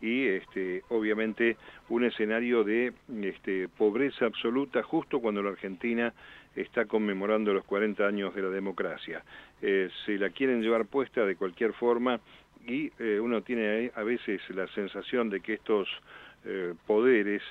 y 0.00 0.26
este, 0.26 0.82
obviamente 0.88 1.56
un 1.88 2.04
escenario 2.04 2.64
de 2.64 2.92
este, 3.22 3.68
pobreza 3.68 4.26
absoluta 4.26 4.82
justo 4.82 5.20
cuando 5.20 5.42
la 5.42 5.50
Argentina 5.50 6.12
está 6.54 6.86
conmemorando 6.86 7.52
los 7.52 7.64
40 7.64 8.06
años 8.06 8.34
de 8.34 8.42
la 8.42 8.50
democracia. 8.50 9.22
Eh, 9.62 9.88
se 10.04 10.18
la 10.18 10.30
quieren 10.30 10.62
llevar 10.62 10.86
puesta 10.86 11.24
de 11.24 11.36
cualquier 11.36 11.72
forma 11.74 12.20
y 12.66 12.90
eh, 12.98 13.20
uno 13.20 13.42
tiene 13.42 13.90
a 13.94 14.02
veces 14.02 14.40
la 14.50 14.66
sensación 14.68 15.30
de 15.30 15.40
que 15.40 15.54
estos 15.54 15.88
eh, 16.44 16.74
poderes 16.86 17.42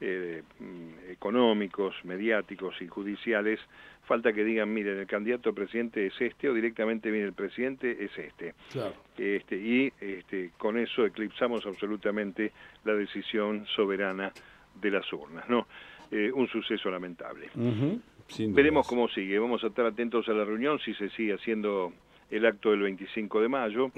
eh, 0.00 0.42
mm, 0.58 1.10
económicos, 1.10 1.94
mediáticos 2.04 2.80
y 2.82 2.86
judiciales, 2.86 3.60
falta 4.04 4.32
que 4.32 4.44
digan, 4.44 4.72
miren, 4.72 4.98
el 4.98 5.06
candidato 5.06 5.50
a 5.50 5.52
presidente 5.52 6.06
es 6.06 6.20
este 6.20 6.48
o 6.48 6.54
directamente 6.54 7.10
viene 7.10 7.26
el 7.26 7.32
presidente 7.32 8.04
es 8.04 8.16
este. 8.18 8.54
este 9.18 9.56
y 9.56 9.92
este, 10.00 10.50
con 10.56 10.78
eso 10.78 11.04
eclipsamos 11.04 11.66
absolutamente 11.66 12.52
la 12.84 12.94
decisión 12.94 13.66
soberana 13.74 14.32
de 14.80 14.90
las 14.90 15.12
urnas. 15.12 15.48
¿no? 15.48 15.66
Eh, 16.10 16.30
un 16.32 16.46
suceso 16.48 16.90
lamentable. 16.90 17.50
Veremos 18.38 18.86
cómo 18.86 19.08
sigue. 19.08 19.38
Vamos 19.38 19.62
a 19.64 19.68
estar 19.68 19.86
atentos 19.86 20.28
a 20.28 20.32
la 20.32 20.44
reunión, 20.44 20.78
si 20.80 20.94
se 20.94 21.08
sigue 21.10 21.34
haciendo 21.34 21.92
el 22.30 22.44
acto 22.44 22.70
del 22.70 22.80
25 22.80 23.40
de 23.40 23.48
mayo, 23.48 23.90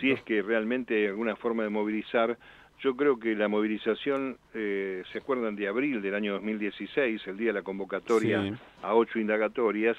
si 0.00 0.10
es 0.10 0.22
que 0.22 0.42
realmente 0.42 0.96
hay 0.96 1.06
alguna 1.06 1.36
forma 1.36 1.62
de 1.64 1.68
movilizar 1.68 2.38
yo 2.80 2.96
creo 2.96 3.18
que 3.18 3.34
la 3.34 3.48
movilización, 3.48 4.36
eh, 4.52 5.02
¿se 5.12 5.18
acuerdan 5.18 5.56
de 5.56 5.68
abril 5.68 6.02
del 6.02 6.14
año 6.14 6.34
2016, 6.34 7.26
el 7.26 7.36
día 7.36 7.48
de 7.48 7.54
la 7.54 7.62
convocatoria 7.62 8.58
a 8.82 8.94
ocho 8.94 9.18
indagatorias? 9.18 9.96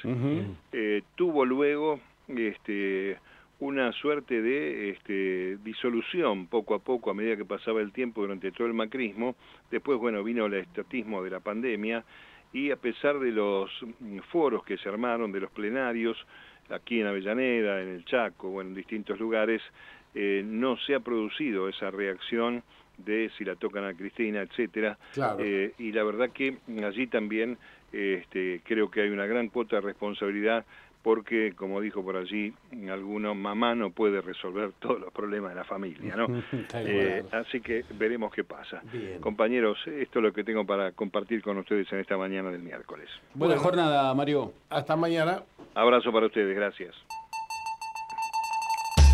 Eh, 0.71 1.01
tuvo 1.15 1.45
luego 1.45 1.99
este, 2.27 3.17
una 3.59 3.91
suerte 3.93 4.41
de 4.41 4.89
este, 4.91 5.57
disolución 5.63 6.47
poco 6.47 6.75
a 6.75 6.79
poco 6.79 7.09
a 7.09 7.13
medida 7.13 7.37
que 7.37 7.45
pasaba 7.45 7.81
el 7.81 7.91
tiempo 7.91 8.21
durante 8.21 8.51
todo 8.51 8.67
el 8.67 8.73
macrismo. 8.73 9.35
Después, 9.71 9.97
bueno, 9.97 10.23
vino 10.23 10.45
el 10.45 10.55
estatismo 10.55 11.23
de 11.23 11.29
la 11.31 11.39
pandemia 11.39 12.03
y 12.53 12.71
a 12.71 12.75
pesar 12.75 13.19
de 13.19 13.31
los 13.31 13.71
foros 14.31 14.63
que 14.63 14.77
se 14.77 14.89
armaron, 14.89 15.31
de 15.31 15.39
los 15.39 15.51
plenarios, 15.51 16.17
aquí 16.69 17.01
en 17.01 17.07
Avellaneda, 17.07 17.81
en 17.81 17.89
el 17.89 18.05
Chaco, 18.05 18.49
o 18.49 18.61
en 18.61 18.73
distintos 18.73 19.19
lugares, 19.19 19.61
eh, 20.15 20.43
no 20.45 20.77
se 20.77 20.95
ha 20.95 20.99
producido 21.01 21.67
esa 21.69 21.91
reacción 21.91 22.63
de 22.97 23.29
si 23.37 23.43
la 23.43 23.55
tocan 23.55 23.83
a 23.83 23.93
Cristina, 23.93 24.41
etcétera. 24.41 24.97
Eh, 25.39 25.73
y 25.77 25.91
la 25.91 26.03
verdad 26.03 26.29
que 26.29 26.57
allí 26.83 27.07
también 27.07 27.57
este, 27.91 28.61
creo 28.63 28.89
que 28.89 29.01
hay 29.01 29.09
una 29.09 29.25
gran 29.25 29.49
cuota 29.49 29.75
de 29.75 29.81
responsabilidad 29.81 30.65
porque, 31.05 31.53
como 31.55 31.81
dijo 31.81 32.03
por 32.03 32.17
allí 32.17 32.51
alguno, 32.89 33.35
mamá 33.35 33.75
no 33.75 33.91
puede 33.91 34.21
resolver 34.21 34.71
todos 34.79 34.99
los 34.99 35.13
problemas 35.13 35.51
de 35.51 35.55
la 35.55 35.63
familia, 35.63 36.15
¿no? 36.15 36.25
Eh, 36.77 37.23
así 37.31 37.61
que 37.61 37.83
veremos 37.91 38.33
qué 38.33 38.43
pasa. 38.43 38.81
Compañeros, 39.19 39.77
esto 39.85 40.19
es 40.19 40.23
lo 40.23 40.33
que 40.33 40.43
tengo 40.43 40.65
para 40.65 40.91
compartir 40.93 41.41
con 41.41 41.57
ustedes 41.57 41.91
en 41.91 41.99
esta 41.99 42.17
mañana 42.17 42.49
del 42.51 42.61
miércoles. 42.61 43.09
Buena 43.33 43.57
jornada, 43.57 44.13
Mario. 44.13 44.53
Hasta 44.69 44.95
mañana. 44.95 45.43
Abrazo 45.73 46.11
para 46.11 46.25
ustedes, 46.25 46.55
gracias. 46.55 46.95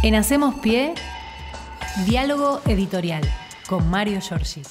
En 0.04 0.16
Hacemos 0.16 0.56
Pie, 0.56 0.96
diálogo 2.08 2.60
editorial 2.66 3.22
con 3.68 3.88
Mario 3.88 4.20
Giorgi. 4.20 4.64